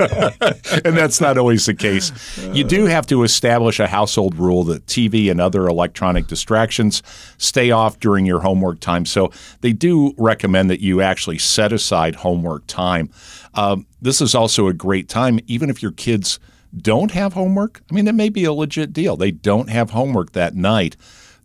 and 0.84 0.96
that's 0.96 1.20
not 1.20 1.38
always 1.38 1.66
the 1.66 1.74
case. 1.74 2.10
You 2.52 2.64
do 2.64 2.86
have 2.86 3.06
to 3.06 3.22
establish 3.22 3.78
a 3.78 3.86
household 3.86 4.34
rule 4.34 4.64
that 4.64 4.84
TV 4.86 5.30
and 5.30 5.40
other 5.40 5.68
electronic 5.68 6.26
distractions 6.26 7.00
stay 7.38 7.70
off 7.70 8.00
during 8.00 8.26
your 8.26 8.40
homework 8.40 8.80
time. 8.80 9.06
So 9.06 9.30
they 9.60 9.72
do 9.72 10.12
recommend 10.18 10.70
that 10.70 10.80
you 10.80 11.02
actually 11.02 11.38
set 11.38 11.72
aside 11.72 12.16
homework 12.16 12.66
time. 12.66 13.10
Um, 13.54 13.86
this 14.02 14.20
is 14.20 14.34
also 14.34 14.66
a 14.66 14.72
great 14.74 15.08
time, 15.08 15.38
even 15.46 15.70
if 15.70 15.82
your 15.82 15.92
kids– 15.92 16.40
don't 16.76 17.12
have 17.12 17.32
homework, 17.32 17.82
I 17.90 17.94
mean, 17.94 18.08
it 18.08 18.14
may 18.14 18.28
be 18.28 18.44
a 18.44 18.52
legit 18.52 18.92
deal. 18.92 19.16
They 19.16 19.30
don't 19.30 19.70
have 19.70 19.90
homework 19.90 20.32
that 20.32 20.54
night. 20.54 20.96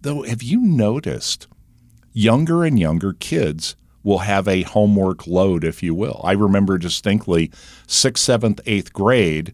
Though, 0.01 0.23
have 0.23 0.41
you 0.41 0.61
noticed 0.61 1.47
younger 2.13 2.63
and 2.63 2.79
younger 2.79 3.13
kids 3.13 3.75
will 4.03 4.19
have 4.19 4.47
a 4.47 4.63
homework 4.63 5.27
load, 5.27 5.63
if 5.63 5.83
you 5.83 5.93
will? 5.93 6.21
I 6.23 6.31
remember 6.31 6.77
distinctly 6.77 7.51
sixth, 7.85 8.23
seventh, 8.23 8.61
eighth 8.65 8.93
grade 8.93 9.53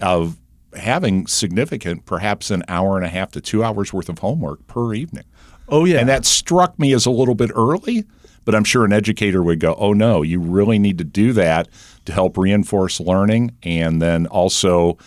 of 0.00 0.38
having 0.74 1.26
significant, 1.26 2.06
perhaps 2.06 2.50
an 2.50 2.62
hour 2.68 2.96
and 2.96 3.04
a 3.04 3.08
half 3.08 3.32
to 3.32 3.40
two 3.40 3.64
hours 3.64 3.92
worth 3.92 4.08
of 4.08 4.20
homework 4.20 4.66
per 4.66 4.94
evening. 4.94 5.24
Oh, 5.68 5.84
yeah. 5.84 5.98
And 5.98 6.08
that 6.08 6.24
struck 6.24 6.78
me 6.78 6.92
as 6.92 7.06
a 7.06 7.10
little 7.10 7.34
bit 7.34 7.50
early, 7.54 8.04
but 8.44 8.54
I'm 8.54 8.64
sure 8.64 8.84
an 8.84 8.92
educator 8.92 9.42
would 9.42 9.60
go, 9.60 9.74
oh, 9.78 9.92
no, 9.92 10.22
you 10.22 10.40
really 10.40 10.78
need 10.78 10.98
to 10.98 11.04
do 11.04 11.32
that 11.34 11.68
to 12.04 12.12
help 12.12 12.36
reinforce 12.36 13.00
learning 13.00 13.56
and 13.62 14.00
then 14.00 14.26
also 14.26 14.98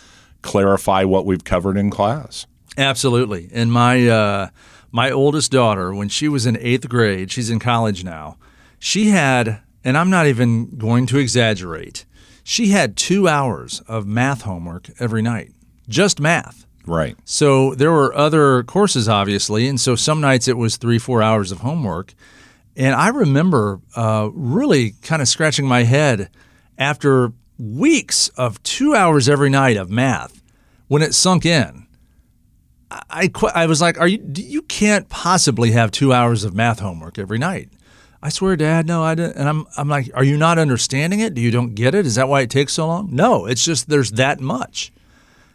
clarify 0.42 1.04
what 1.04 1.26
we've 1.26 1.44
covered 1.44 1.76
in 1.76 1.90
class. 1.90 2.46
Absolutely. 2.76 3.48
And 3.52 3.72
my 3.72 4.08
uh, 4.08 4.48
my 4.90 5.10
oldest 5.10 5.50
daughter, 5.50 5.94
when 5.94 6.08
she 6.08 6.28
was 6.28 6.46
in 6.46 6.56
eighth 6.58 6.88
grade, 6.88 7.30
she's 7.30 7.50
in 7.50 7.58
college 7.58 8.04
now. 8.04 8.36
She 8.78 9.10
had, 9.10 9.60
and 9.82 9.96
I'm 9.98 10.10
not 10.10 10.26
even 10.26 10.76
going 10.76 11.06
to 11.06 11.18
exaggerate, 11.18 12.04
she 12.44 12.68
had 12.68 12.96
two 12.96 13.26
hours 13.26 13.80
of 13.88 14.06
math 14.06 14.42
homework 14.42 14.90
every 15.00 15.22
night, 15.22 15.52
just 15.88 16.20
math. 16.20 16.66
Right. 16.86 17.16
So 17.24 17.74
there 17.74 17.90
were 17.90 18.14
other 18.14 18.62
courses, 18.62 19.08
obviously, 19.08 19.66
and 19.66 19.80
so 19.80 19.96
some 19.96 20.20
nights 20.20 20.46
it 20.48 20.58
was 20.58 20.76
three, 20.76 20.98
four 20.98 21.22
hours 21.22 21.50
of 21.50 21.60
homework. 21.60 22.14
And 22.76 22.94
I 22.94 23.08
remember 23.08 23.80
uh, 23.94 24.30
really 24.32 24.92
kind 25.02 25.22
of 25.22 25.28
scratching 25.28 25.66
my 25.66 25.84
head 25.84 26.30
after 26.76 27.32
weeks 27.58 28.28
of 28.30 28.62
two 28.62 28.94
hours 28.94 29.28
every 29.28 29.50
night 29.50 29.76
of 29.76 29.90
math 29.90 30.42
when 30.88 31.02
it 31.02 31.14
sunk 31.14 31.46
in. 31.46 31.86
I, 32.90 33.30
I, 33.34 33.50
I 33.54 33.66
was 33.66 33.80
like, 33.80 33.98
"Are 33.98 34.08
you? 34.08 34.24
You 34.34 34.62
can't 34.62 35.08
possibly 35.08 35.72
have 35.72 35.90
two 35.90 36.12
hours 36.12 36.44
of 36.44 36.54
math 36.54 36.80
homework 36.80 37.18
every 37.18 37.38
night." 37.38 37.70
I 38.22 38.30
swear, 38.30 38.56
Dad, 38.56 38.86
no, 38.86 39.02
I 39.02 39.14
didn't. 39.14 39.36
And 39.36 39.48
I'm, 39.48 39.66
I'm 39.76 39.88
like, 39.88 40.10
"Are 40.14 40.24
you 40.24 40.36
not 40.36 40.58
understanding 40.58 41.20
it? 41.20 41.34
Do 41.34 41.40
you 41.40 41.50
don't 41.50 41.74
get 41.74 41.94
it? 41.94 42.06
Is 42.06 42.14
that 42.16 42.28
why 42.28 42.40
it 42.42 42.50
takes 42.50 42.72
so 42.74 42.86
long?" 42.86 43.08
No, 43.12 43.46
it's 43.46 43.64
just 43.64 43.88
there's 43.88 44.12
that 44.12 44.40
much. 44.40 44.92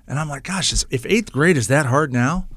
And 0.08 0.20
I'm 0.20 0.30
like, 0.30 0.44
"Gosh, 0.44 0.74
if 0.90 1.06
eighth 1.06 1.32
grade 1.32 1.58
is 1.58 1.68
that 1.68 1.86
hard 1.86 2.12
now, 2.12 2.48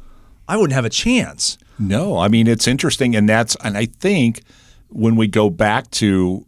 I 0.48 0.56
wouldn't 0.56 0.74
have 0.74 0.84
a 0.84 0.90
chance." 0.90 1.58
No, 1.78 2.18
I 2.18 2.28
mean 2.28 2.46
it's 2.46 2.68
interesting, 2.68 3.16
and 3.16 3.28
that's 3.28 3.56
and 3.62 3.76
I 3.76 3.86
think 3.86 4.42
when 4.88 5.16
we 5.16 5.26
go 5.26 5.50
back 5.50 5.90
to 5.92 6.46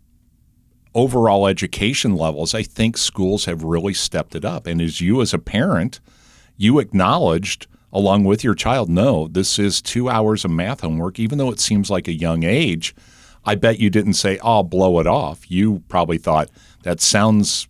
overall 0.94 1.46
education 1.46 2.14
levels, 2.14 2.54
I 2.54 2.62
think 2.62 2.96
schools 2.96 3.46
have 3.46 3.64
really 3.64 3.94
stepped 3.94 4.34
it 4.34 4.44
up. 4.44 4.66
And 4.66 4.80
as 4.80 5.00
you 5.00 5.20
as 5.20 5.34
a 5.34 5.38
parent, 5.38 6.00
you 6.56 6.78
acknowledged 6.78 7.66
along 7.92 8.24
with 8.24 8.42
your 8.42 8.54
child, 8.54 8.88
no, 8.90 9.28
this 9.28 9.58
is 9.58 9.80
two 9.80 10.08
hours 10.08 10.44
of 10.44 10.50
math 10.50 10.80
homework, 10.80 11.18
even 11.18 11.38
though 11.38 11.50
it 11.50 11.60
seems 11.60 11.90
like 11.90 12.08
a 12.08 12.12
young 12.12 12.42
age. 12.42 12.94
I 13.44 13.54
bet 13.54 13.78
you 13.78 13.90
didn't 13.90 14.14
say, 14.14 14.38
"I'll 14.42 14.62
blow 14.62 14.98
it 15.00 15.06
off." 15.06 15.50
You 15.50 15.82
probably 15.88 16.18
thought 16.18 16.48
that 16.82 17.00
sounds 17.00 17.68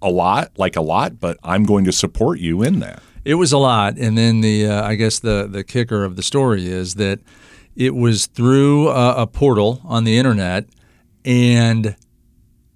a 0.00 0.10
lot, 0.10 0.52
like 0.58 0.76
a 0.76 0.80
lot, 0.82 1.18
but 1.18 1.38
I'm 1.42 1.64
going 1.64 1.84
to 1.86 1.92
support 1.92 2.40
you 2.40 2.62
in 2.62 2.80
that. 2.80 3.02
It 3.24 3.34
was 3.34 3.52
a 3.52 3.58
lot, 3.58 3.98
and 3.98 4.18
then 4.18 4.40
the 4.40 4.66
uh, 4.66 4.84
I 4.84 4.96
guess 4.96 5.18
the 5.18 5.48
the 5.50 5.62
kicker 5.62 6.04
of 6.04 6.16
the 6.16 6.22
story 6.22 6.66
is 6.66 6.94
that 6.96 7.20
it 7.76 7.94
was 7.94 8.26
through 8.26 8.88
a, 8.88 9.22
a 9.22 9.26
portal 9.26 9.80
on 9.84 10.04
the 10.04 10.18
internet, 10.18 10.66
and 11.24 11.96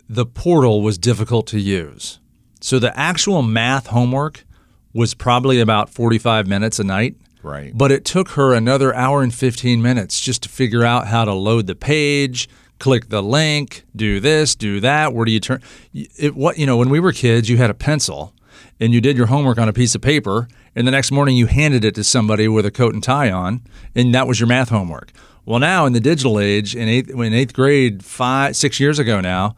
the 0.08 0.26
portal 0.26 0.82
was 0.82 0.98
difficult 0.98 1.46
to 1.48 1.60
use. 1.60 2.20
So 2.60 2.78
the 2.78 2.96
actual 2.98 3.42
math 3.42 3.88
homework 3.88 4.44
was 4.92 5.14
probably 5.14 5.60
about 5.60 5.90
45 5.90 6.46
minutes 6.46 6.78
a 6.78 6.84
night. 6.84 7.16
Right. 7.42 7.76
But 7.76 7.92
it 7.92 8.04
took 8.04 8.30
her 8.30 8.54
another 8.54 8.94
hour 8.94 9.22
and 9.22 9.32
15 9.32 9.82
minutes 9.82 10.20
just 10.20 10.42
to 10.44 10.48
figure 10.48 10.84
out 10.84 11.06
how 11.06 11.24
to 11.24 11.32
load 11.34 11.66
the 11.66 11.74
page, 11.74 12.48
click 12.78 13.08
the 13.08 13.22
link, 13.22 13.84
do 13.94 14.20
this, 14.20 14.54
do 14.54 14.80
that. 14.80 15.12
Where 15.12 15.24
do 15.24 15.32
you 15.32 15.40
turn? 15.40 15.62
It, 15.92 16.34
what 16.34 16.58
you 16.58 16.66
know, 16.66 16.76
when 16.76 16.88
we 16.88 16.98
were 16.98 17.12
kids, 17.12 17.48
you 17.48 17.56
had 17.56 17.70
a 17.70 17.74
pencil 17.74 18.32
and 18.80 18.92
you 18.92 19.00
did 19.00 19.16
your 19.16 19.26
homework 19.26 19.58
on 19.58 19.68
a 19.68 19.72
piece 19.72 19.94
of 19.94 20.02
paper, 20.02 20.48
and 20.74 20.86
the 20.86 20.90
next 20.90 21.10
morning 21.10 21.36
you 21.36 21.46
handed 21.46 21.84
it 21.84 21.94
to 21.94 22.04
somebody 22.04 22.48
with 22.48 22.66
a 22.66 22.70
coat 22.70 22.94
and 22.94 23.02
tie 23.02 23.30
on, 23.30 23.62
and 23.94 24.14
that 24.14 24.26
was 24.26 24.38
your 24.38 24.46
math 24.46 24.68
homework. 24.68 25.12
Well, 25.44 25.60
now 25.60 25.86
in 25.86 25.92
the 25.92 26.00
digital 26.00 26.40
age, 26.40 26.74
in 26.74 26.88
eighth, 26.88 27.08
in 27.08 27.32
eighth 27.32 27.54
grade, 27.54 28.04
five, 28.04 28.56
six 28.56 28.80
years 28.80 28.98
ago 28.98 29.20
now, 29.20 29.54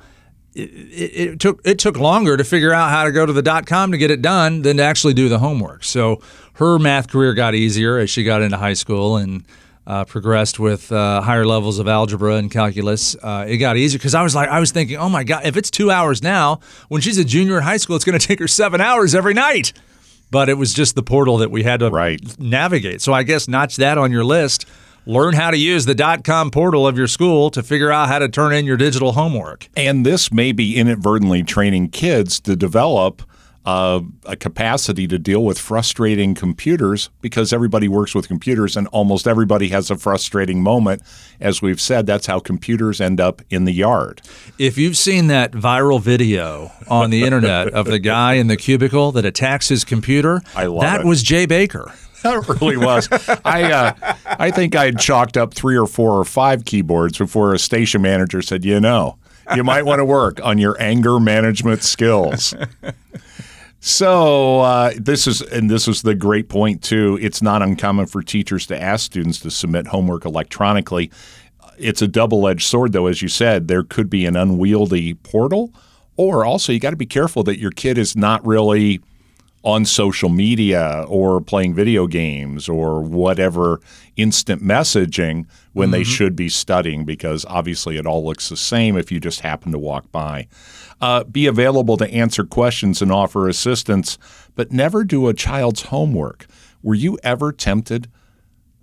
it, 0.55 0.71
it, 0.71 1.31
it, 1.31 1.41
took 1.41 1.61
it 1.65 1.79
took 1.79 1.97
longer 1.97 2.37
to 2.37 2.45
figure 2.45 2.73
out 2.73 2.91
how 2.91 3.05
to 3.05 3.13
go 3.13 3.25
to 3.25 3.33
the 3.33 3.43
dot 3.43 3.67
com 3.67 3.93
to 3.93 3.99
get 3.99 4.11
it 4.11 4.21
done 4.21 4.63
than 4.63 4.77
to 4.77 4.83
actually 4.83 5.15
do 5.15 5.29
the 5.29 5.39
homework. 5.39 5.85
So 5.85 6.21
her 6.55 6.79
math 6.79 7.09
career 7.09 7.33
got 7.33 7.55
easier 7.55 7.99
as 7.99 8.11
she 8.11 8.25
got 8.25 8.43
into 8.43 8.57
high 8.57 8.75
school 8.75 9.17
and 9.17 9.45
uh, 9.89 10.05
progressed 10.05 10.61
with 10.61 10.93
uh, 10.93 11.23
higher 11.23 11.47
levels 11.47 11.79
of 11.81 11.89
algebra 11.89 12.35
and 12.35 12.51
calculus. 12.51 13.17
Uh, 13.17 13.47
it 13.49 13.57
got 13.57 13.77
easier 13.77 13.99
because 13.99 14.15
I 14.15 14.23
was 14.23 14.35
like, 14.35 14.49
I 14.51 14.61
was 14.61 14.71
thinking, 14.71 14.99
oh 14.99 15.09
my 15.09 15.25
god, 15.25 15.47
if 15.47 15.57
it's 15.57 15.71
two 15.71 15.91
hours 15.91 16.23
now, 16.23 16.61
when 16.89 17.01
she's 17.01 17.19
a 17.19 17.25
junior 17.25 17.57
in 17.57 17.63
high 17.63 17.79
school, 17.79 17.97
it's 17.97 18.05
going 18.05 18.19
to 18.19 18.25
take 18.25 18.39
her 18.39 18.47
seven 18.47 18.81
hours 18.81 19.15
every 19.15 19.35
night. 19.35 19.73
But 20.31 20.51
it 20.51 20.59
was 20.59 20.75
just 20.75 20.95
the 20.95 21.03
portal 21.03 21.39
that 21.39 21.51
we 21.51 21.63
had 21.63 21.81
to 21.81 21.91
right. 21.91 22.21
navigate. 22.39 23.01
So 23.01 23.15
I 23.15 23.23
guess 23.23 23.49
notch 23.49 23.77
that 23.77 23.97
on 23.97 24.13
your 24.13 24.25
list 24.25 24.67
learn 25.07 25.33
how 25.33 25.51
to 25.51 25.57
use 25.57 25.87
the 25.87 25.95
dot 25.95 26.23
com 26.23 26.51
portal 26.51 26.87
of 26.87 26.99
your 26.99 27.07
school 27.07 27.51
to 27.51 27.63
figure 27.63 27.91
out 27.91 28.09
how 28.09 28.19
to 28.19 28.29
turn 28.29 28.53
in 28.53 28.67
your 28.67 28.77
digital 28.77 29.13
homework. 29.13 29.71
And 29.75 30.05
this 30.05 30.31
may 30.31 30.53
be 30.53 30.77
inadvertently 30.77 31.43
training 31.45 31.89
kids 31.89 32.41
to 32.41 32.55
develop 32.55 33.23
uh, 33.65 34.01
a 34.25 34.37
capacity 34.37 35.07
to 35.07 35.19
deal 35.19 35.45
with 35.45 35.59
frustrating 35.59 36.35
computers 36.35 37.11
because 37.21 37.53
everybody 37.53 37.87
works 37.89 38.15
with 38.15 38.27
computers 38.29 38.77
and 38.77 38.87
almost 38.89 39.27
everybody 39.29 39.69
has 39.69 39.91
a 39.91 39.97
frustrating 39.97 40.63
moment. 40.63 41.03
As 41.41 41.61
we've 41.61 41.81
said, 41.81 42.07
that's 42.07 42.27
how 42.27 42.39
computers 42.41 43.01
end 43.01 43.21
up 43.21 43.43
in 43.51 43.65
the 43.65 43.73
yard. 43.73 44.23
If 44.59 44.79
you've 44.79 44.97
seen 44.97 45.27
that 45.27 45.53
viral 45.53 46.01
video 46.01 46.73
on 46.89 47.11
the 47.11 47.25
internet 47.25 47.69
of 47.69 47.87
the 47.87 47.99
guy 47.99 48.35
in 48.35 48.47
the 48.47 48.57
cubicle 48.57 49.13
that 49.13 49.25
attacks 49.25 49.69
his 49.69 49.85
computer, 49.85 50.41
I 50.55 50.67
love 50.67 50.81
that 50.83 51.01
it. 51.03 51.07
was 51.07 51.23
Jay 51.23 51.47
Baker. 51.47 51.93
That 52.25 52.49
really 52.61 52.77
was. 52.77 53.09
I 53.45 53.71
uh, 53.71 53.93
I 54.27 54.51
think 54.51 54.75
I 54.75 54.87
had 54.87 54.99
chalked 54.99 55.37
up 55.37 55.55
three 55.55 55.79
or 55.79 55.87
four 55.87 56.19
or 56.19 56.25
five 56.25 56.65
keyboards 56.65 57.17
before 57.17 57.55
a 57.55 57.61
station 57.61 58.03
manager 58.03 58.43
said, 58.43 58.65
"You 58.65 58.81
know, 58.81 59.19
you 59.55 59.63
might 59.63 59.85
want 59.85 60.01
to 60.01 60.05
work 60.05 60.41
on 60.43 60.59
your 60.59 60.77
anger 60.83 61.21
management 61.21 61.85
skills." 61.85 62.55
So 63.81 64.61
uh, 64.61 64.93
this 64.97 65.27
is, 65.27 65.41
and 65.41 65.71
this 65.71 65.87
is 65.87 66.03
the 66.03 66.15
great 66.15 66.49
point 66.49 66.83
too. 66.83 67.19
It's 67.21 67.41
not 67.41 67.63
uncommon 67.63 68.07
for 68.07 68.23
teachers 68.23 68.67
to 68.67 68.81
ask 68.81 69.07
students 69.07 69.39
to 69.41 69.51
submit 69.51 69.87
homework 69.87 70.25
electronically. 70.25 71.11
It's 71.79 72.03
a 72.03 72.09
double-edged 72.09 72.67
sword, 72.67 72.93
though. 72.93 73.07
As 73.07 73.23
you 73.23 73.29
said, 73.29 73.69
there 73.69 73.85
could 73.85 74.11
be 74.11 74.27
an 74.27 74.35
unwieldy 74.35 75.15
portal, 75.15 75.73
or 76.17 76.45
also 76.45 76.73
you 76.73 76.81
got 76.81 76.91
to 76.91 76.97
be 76.97 77.07
careful 77.07 77.45
that 77.45 77.61
your 77.61 77.71
kid 77.71 77.99
is 77.99 78.17
not 78.17 78.45
really 78.45 79.01
on 79.65 79.85
social 79.85 80.29
media 80.29 81.05
or 81.09 81.41
playing 81.41 81.75
video 81.75 82.07
games 82.07 82.69
or 82.69 83.01
whatever 83.01 83.81
instant 84.17 84.63
messaging 84.63 85.47
when 85.73 85.87
mm-hmm. 85.87 85.93
they 85.93 86.05
should 86.05 86.37
be 86.37 86.49
studying 86.49 87.05
because 87.05 87.45
obviously 87.47 87.97
it 87.97 88.07
all 88.07 88.25
looks 88.25 88.49
the 88.49 88.57
same 88.57 88.97
if 88.97 89.11
you 89.11 89.19
just 89.19 89.41
happen 89.41 89.73
to 89.73 89.79
walk 89.79 90.11
by. 90.13 90.47
Uh, 91.01 91.25
be 91.25 91.47
available 91.47 91.97
to 91.97 92.09
answer 92.11 92.45
questions 92.45 93.03
and 93.03 93.13
offer 93.13 93.49
assistance, 93.49 94.19
but 94.55 94.73
never 94.73 95.05
do 95.05 95.29
a 95.29 95.35
child's 95.35 95.83
homework. 95.83 96.47
Were 96.83 96.95
you 96.95 97.19
ever 97.23 97.53
tempted? 97.53 98.09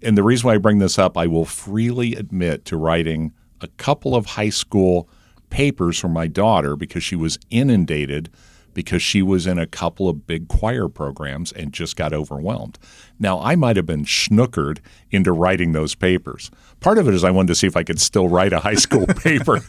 And 0.02 0.18
the 0.18 0.24
reason 0.24 0.48
why 0.48 0.56
I 0.56 0.58
bring 0.58 0.80
this 0.80 1.00
up, 1.00 1.18
I 1.18 1.28
will 1.28 1.46
freely 1.46 2.16
admit 2.16 2.66
to 2.66 2.78
writing 2.78 3.34
a 3.62 3.68
couple 3.68 4.16
of 4.16 4.26
high 4.26 4.50
school 4.50 5.10
papers 5.50 5.98
for 5.98 6.10
my 6.10 6.28
daughter 6.28 6.76
because 6.76 7.04
she 7.04 7.16
was 7.16 7.40
inundated 7.50 8.30
because 8.76 9.02
she 9.02 9.24
was 9.24 9.48
in 9.48 9.58
a 9.58 9.66
couple 9.66 10.08
of 10.08 10.28
big 10.28 10.48
choir 10.48 10.88
programs 10.88 11.52
and 11.52 11.74
just 11.74 11.96
got 11.96 12.14
overwhelmed. 12.14 12.78
Now, 13.18 13.40
I 13.40 13.56
might 13.56 13.78
have 13.78 13.88
been 13.88 14.06
schnookered 14.06 14.78
into 15.10 15.32
writing 15.32 15.72
those 15.72 15.96
papers. 15.96 16.52
Part 16.82 17.00
of 17.00 17.08
it 17.08 17.16
is 17.16 17.24
I 17.24 17.32
wanted 17.32 17.48
to 17.48 17.56
see 17.56 17.66
if 17.66 17.76
I 17.76 17.84
could 17.84 18.00
still 18.00 18.28
write 18.28 18.54
a 18.54 18.60
high 18.60 18.76
school 18.76 19.08
paper. 19.24 19.62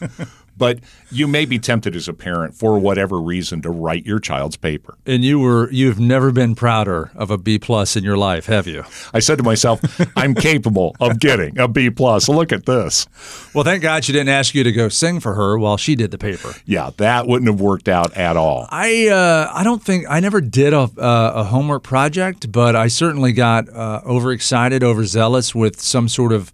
But 0.56 0.80
you 1.10 1.26
may 1.26 1.44
be 1.44 1.58
tempted 1.58 1.94
as 1.94 2.08
a 2.08 2.12
parent 2.12 2.54
for 2.54 2.78
whatever 2.78 3.20
reason 3.20 3.60
to 3.62 3.70
write 3.70 4.06
your 4.06 4.18
child's 4.18 4.56
paper. 4.56 4.96
And 5.06 5.24
you 5.24 5.38
were 5.38 5.70
you've 5.70 6.00
never 6.00 6.32
been 6.32 6.54
prouder 6.54 7.10
of 7.14 7.30
a 7.30 7.38
B 7.38 7.58
plus 7.58 7.96
in 7.96 8.04
your 8.04 8.16
life, 8.16 8.46
have 8.46 8.66
you? 8.66 8.84
I 9.12 9.18
said 9.18 9.38
to 9.38 9.44
myself, 9.44 9.80
I'm 10.16 10.34
capable 10.34 10.96
of 11.00 11.18
getting 11.20 11.58
a 11.58 11.68
B 11.68 11.90
plus. 11.90 12.28
Look 12.28 12.52
at 12.52 12.66
this. 12.66 13.06
Well, 13.54 13.64
thank 13.64 13.82
God 13.82 14.04
she 14.04 14.12
didn't 14.12 14.30
ask 14.30 14.54
you 14.54 14.64
to 14.64 14.72
go 14.72 14.88
sing 14.88 15.20
for 15.20 15.34
her 15.34 15.58
while 15.58 15.76
she 15.76 15.94
did 15.94 16.10
the 16.10 16.18
paper. 16.18 16.52
Yeah, 16.64 16.90
that 16.96 17.26
wouldn't 17.26 17.50
have 17.50 17.60
worked 17.60 17.88
out 17.88 18.16
at 18.16 18.36
all. 18.36 18.66
I 18.70 19.08
uh, 19.08 19.50
I 19.52 19.64
don't 19.64 19.82
think 19.82 20.06
I 20.08 20.20
never 20.20 20.40
did 20.40 20.72
a, 20.72 20.80
uh, 20.80 21.32
a 21.36 21.44
homework 21.44 21.82
project, 21.82 22.50
but 22.50 22.74
I 22.76 22.88
certainly 22.88 23.32
got 23.32 23.68
uh, 23.68 24.00
overexcited, 24.06 24.82
overzealous 24.82 25.54
with 25.54 25.80
some 25.80 26.08
sort 26.08 26.32
of 26.32 26.52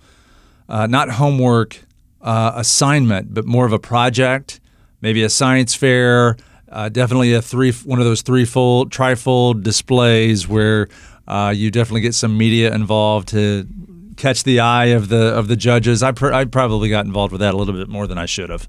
uh, 0.68 0.86
not 0.86 1.10
homework 1.10 1.80
uh, 2.22 2.52
assignment, 2.54 3.34
but 3.34 3.44
more 3.44 3.66
of 3.66 3.72
a 3.72 3.78
project, 3.78 4.60
maybe 5.00 5.22
a 5.22 5.28
science 5.28 5.74
fair, 5.74 6.36
uh, 6.70 6.88
definitely 6.88 7.34
a 7.34 7.42
three 7.42 7.72
one 7.72 7.98
of 7.98 8.04
those 8.04 8.22
threefold, 8.22 8.90
trifold 8.90 9.62
displays 9.62 10.48
where 10.48 10.88
uh, 11.28 11.52
you 11.54 11.70
definitely 11.70 12.00
get 12.00 12.14
some 12.14 12.36
media 12.36 12.74
involved 12.74 13.28
to 13.28 13.66
catch 14.16 14.44
the 14.44 14.60
eye 14.60 14.86
of 14.86 15.08
the 15.08 15.34
of 15.34 15.48
the 15.48 15.56
judges. 15.56 16.02
I 16.02 16.12
pr- 16.12 16.32
I 16.32 16.44
probably 16.44 16.88
got 16.88 17.04
involved 17.06 17.32
with 17.32 17.40
that 17.40 17.54
a 17.54 17.56
little 17.56 17.74
bit 17.74 17.88
more 17.88 18.06
than 18.06 18.18
I 18.18 18.26
should 18.26 18.50
have. 18.50 18.68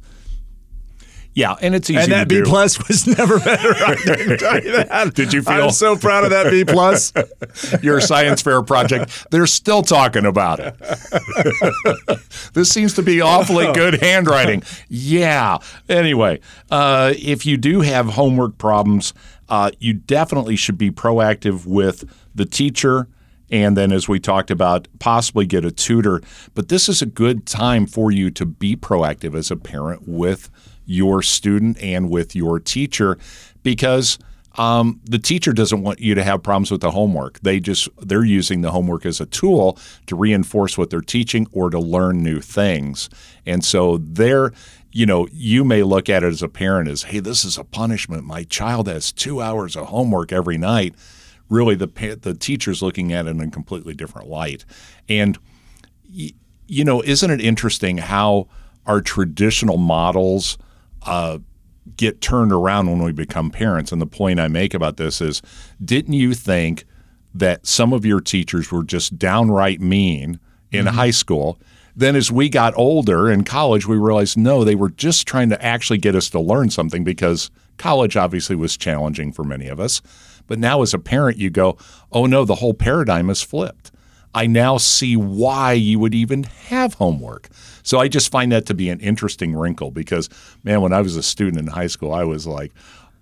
Yeah, 1.35 1.55
and 1.61 1.73
it's 1.73 1.89
easy. 1.89 1.99
And 1.99 2.11
that 2.11 2.27
B 2.27 2.43
plus 2.43 2.87
was 2.87 3.07
never 3.17 3.39
better. 3.39 3.73
I 3.73 3.95
can 3.95 4.37
tell 4.37 4.63
you 4.63 4.71
that. 4.77 5.13
Did 5.15 5.33
you 5.33 5.41
feel? 5.41 5.53
I'm 5.53 5.71
so 5.71 5.95
proud 5.95 6.23
of 6.25 6.29
that 6.29 6.51
B 6.51 6.63
plus. 6.63 7.11
Your 7.83 7.99
science 8.01 8.41
fair 8.41 8.61
project. 8.61 9.27
They're 9.31 9.47
still 9.47 9.81
talking 9.81 10.25
about 10.25 10.59
it. 10.59 10.75
this 12.53 12.69
seems 12.69 12.93
to 12.95 13.01
be 13.01 13.21
awfully 13.21 13.71
good 13.73 14.01
handwriting. 14.01 14.63
Yeah. 14.89 15.57
Anyway, 15.89 16.39
uh, 16.69 17.13
if 17.17 17.45
you 17.45 17.57
do 17.57 17.81
have 17.81 18.09
homework 18.09 18.57
problems, 18.57 19.13
uh, 19.49 19.71
you 19.79 19.93
definitely 19.93 20.55
should 20.55 20.77
be 20.77 20.91
proactive 20.91 21.65
with 21.65 22.03
the 22.35 22.45
teacher 22.45 23.07
and 23.51 23.77
then 23.77 23.91
as 23.91 24.07
we 24.09 24.19
talked 24.19 24.49
about 24.49 24.87
possibly 24.99 25.45
get 25.45 25.63
a 25.63 25.71
tutor 25.71 26.21
but 26.55 26.69
this 26.69 26.89
is 26.89 27.01
a 27.01 27.05
good 27.05 27.45
time 27.45 27.85
for 27.85 28.11
you 28.11 28.31
to 28.31 28.45
be 28.45 28.75
proactive 28.75 29.35
as 29.35 29.51
a 29.51 29.55
parent 29.55 30.07
with 30.07 30.49
your 30.85 31.21
student 31.21 31.77
and 31.81 32.09
with 32.09 32.35
your 32.35 32.59
teacher 32.59 33.17
because 33.63 34.17
um, 34.55 35.01
the 35.05 35.17
teacher 35.17 35.51
doesn't 35.51 35.81
want 35.81 35.99
you 35.99 36.13
to 36.13 36.23
have 36.23 36.43
problems 36.43 36.69
with 36.69 36.81
the 36.81 36.91
homework. 36.91 37.39
They 37.39 37.59
just 37.59 37.89
they're 37.99 38.23
using 38.23 38.61
the 38.61 38.71
homework 38.71 39.05
as 39.05 39.19
a 39.19 39.25
tool 39.25 39.79
to 40.05 40.15
reinforce 40.15 40.77
what 40.77 40.89
they're 40.89 41.01
teaching 41.01 41.47
or 41.51 41.69
to 41.69 41.79
learn 41.79 42.21
new 42.21 42.39
things. 42.39 43.09
And 43.45 43.63
so 43.65 43.97
they're 43.97 44.53
you 44.95 45.07
know, 45.07 45.27
you 45.31 45.63
may 45.63 45.81
look 45.81 46.07
at 46.07 46.23
it 46.23 46.27
as 46.27 46.43
a 46.43 46.47
parent 46.47 46.87
as, 46.87 47.03
hey, 47.03 47.19
this 47.19 47.43
is 47.43 47.57
a 47.57 47.63
punishment. 47.63 48.25
My 48.25 48.43
child 48.43 48.87
has 48.87 49.11
two 49.11 49.41
hours 49.41 49.75
of 49.75 49.87
homework 49.87 50.31
every 50.31 50.57
night. 50.59 50.93
Really, 51.49 51.73
the 51.73 51.87
the 52.21 52.35
teacher's 52.35 52.81
looking 52.81 53.11
at 53.11 53.25
it 53.25 53.31
in 53.31 53.41
a 53.41 53.49
completely 53.49 53.95
different 53.95 54.29
light. 54.29 54.65
And 55.09 55.37
you 56.05 56.85
know, 56.85 57.01
isn't 57.01 57.29
it 57.29 57.41
interesting 57.41 57.97
how 57.97 58.47
our 58.85 59.01
traditional 59.01 59.77
models 59.77 60.57
uh, 61.05 61.39
get 61.97 62.21
turned 62.21 62.51
around 62.51 62.89
when 62.89 63.03
we 63.03 63.11
become 63.11 63.49
parents. 63.49 63.91
And 63.91 64.01
the 64.01 64.07
point 64.07 64.39
I 64.39 64.47
make 64.47 64.73
about 64.73 64.97
this 64.97 65.21
is 65.21 65.41
didn't 65.83 66.13
you 66.13 66.33
think 66.33 66.85
that 67.33 67.65
some 67.65 67.93
of 67.93 68.05
your 68.05 68.21
teachers 68.21 68.71
were 68.71 68.83
just 68.83 69.17
downright 69.17 69.81
mean 69.81 70.39
in 70.71 70.85
mm-hmm. 70.85 70.95
high 70.95 71.11
school? 71.11 71.59
Then, 71.95 72.15
as 72.15 72.31
we 72.31 72.49
got 72.49 72.75
older 72.75 73.31
in 73.31 73.43
college, 73.43 73.85
we 73.85 73.97
realized 73.97 74.37
no, 74.37 74.63
they 74.63 74.73
were 74.75 74.89
just 74.89 75.27
trying 75.27 75.49
to 75.49 75.63
actually 75.63 75.99
get 75.99 76.15
us 76.15 76.29
to 76.31 76.39
learn 76.39 76.71
something 76.71 77.03
because 77.03 77.51
college 77.77 78.17
obviously 78.17 78.55
was 78.55 78.77
challenging 78.77 79.31
for 79.31 79.43
many 79.43 79.67
of 79.67 79.79
us. 79.79 80.01
But 80.47 80.57
now, 80.59 80.81
as 80.81 80.93
a 80.93 80.99
parent, 80.99 81.37
you 81.37 81.49
go, 81.49 81.77
oh 82.11 82.25
no, 82.25 82.45
the 82.45 82.55
whole 82.55 82.73
paradigm 82.73 83.27
has 83.27 83.41
flipped. 83.41 83.91
I 84.33 84.47
now 84.47 84.77
see 84.77 85.15
why 85.15 85.73
you 85.73 85.99
would 85.99 86.15
even 86.15 86.43
have 86.43 86.95
homework. 86.95 87.49
So 87.83 87.99
I 87.99 88.07
just 88.07 88.31
find 88.31 88.51
that 88.51 88.65
to 88.67 88.73
be 88.73 88.89
an 88.89 88.99
interesting 88.99 89.55
wrinkle 89.55 89.91
because, 89.91 90.29
man, 90.63 90.81
when 90.81 90.93
I 90.93 91.01
was 91.01 91.15
a 91.15 91.23
student 91.23 91.59
in 91.59 91.67
high 91.67 91.87
school, 91.87 92.13
I 92.13 92.23
was 92.23 92.47
like, 92.47 92.71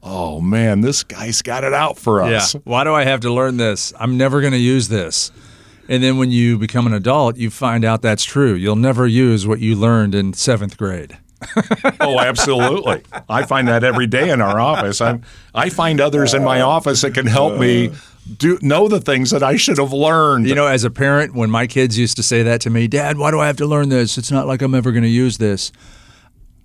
oh 0.04 0.42
man, 0.42 0.82
this 0.82 1.04
guy's 1.04 1.42
got 1.42 1.64
it 1.64 1.74
out 1.74 1.98
for 1.98 2.22
us. 2.22 2.54
Yeah. 2.54 2.62
Why 2.64 2.84
do 2.84 2.94
I 2.94 3.04
have 3.04 3.22
to 3.22 3.34
learn 3.34 3.58
this? 3.58 3.94
I'm 4.00 4.18
never 4.18 4.42
going 4.42 4.54
to 4.54 4.60
use 4.60 4.88
this. 4.88 5.32
And 5.88 6.02
then 6.02 6.18
when 6.18 6.32
you 6.32 6.58
become 6.58 6.88
an 6.88 6.94
adult, 6.94 7.38
you 7.38 7.50
find 7.50 7.84
out 7.84 8.02
that's 8.02 8.24
true. 8.24 8.54
You'll 8.54 8.76
never 8.76 9.08
use 9.08 9.46
what 9.46 9.60
you 9.60 9.76
learned 9.76 10.16
in 10.16 10.34
seventh 10.34 10.78
grade. 10.78 11.18
oh, 12.00 12.20
absolutely. 12.20 13.02
I 13.28 13.44
find 13.44 13.68
that 13.68 13.84
every 13.84 14.08
day 14.08 14.30
in 14.30 14.42
our 14.42 14.60
office. 14.60 15.02
i 15.02 15.20
I 15.54 15.70
find 15.70 16.00
others 16.00 16.34
in 16.34 16.44
my 16.44 16.62
office 16.62 17.02
that 17.02 17.14
can 17.14 17.26
help 17.26 17.60
me 17.60 17.92
do 18.38 18.60
know 18.62 18.88
the 18.88 19.00
things 19.00 19.32
that 19.32 19.44
I 19.44 19.56
should 19.56 19.78
have 19.78 19.94
learned. 19.94 20.48
You 20.48 20.56
know, 20.56 20.68
as 20.68 20.84
a 20.84 20.92
parent, 20.92 21.34
when 21.34 21.50
my 21.50 21.68
kids 21.68 21.98
used 21.98 22.18
to 22.18 22.24
say 22.24 22.44
that 22.44 22.62
to 22.62 22.70
me, 22.70 22.88
Dad, 22.88 23.18
why 23.18 23.32
do 23.32 23.40
I 23.40 23.48
have 23.48 23.58
to 23.58 23.66
learn 23.66 23.90
this? 23.90 24.18
It's 24.18 24.32
not 24.32 24.48
like 24.48 24.62
I'm 24.62 24.76
ever 24.76 24.92
going 24.92 25.04
to 25.04 25.10
use 25.10 25.38
this. 25.38 25.72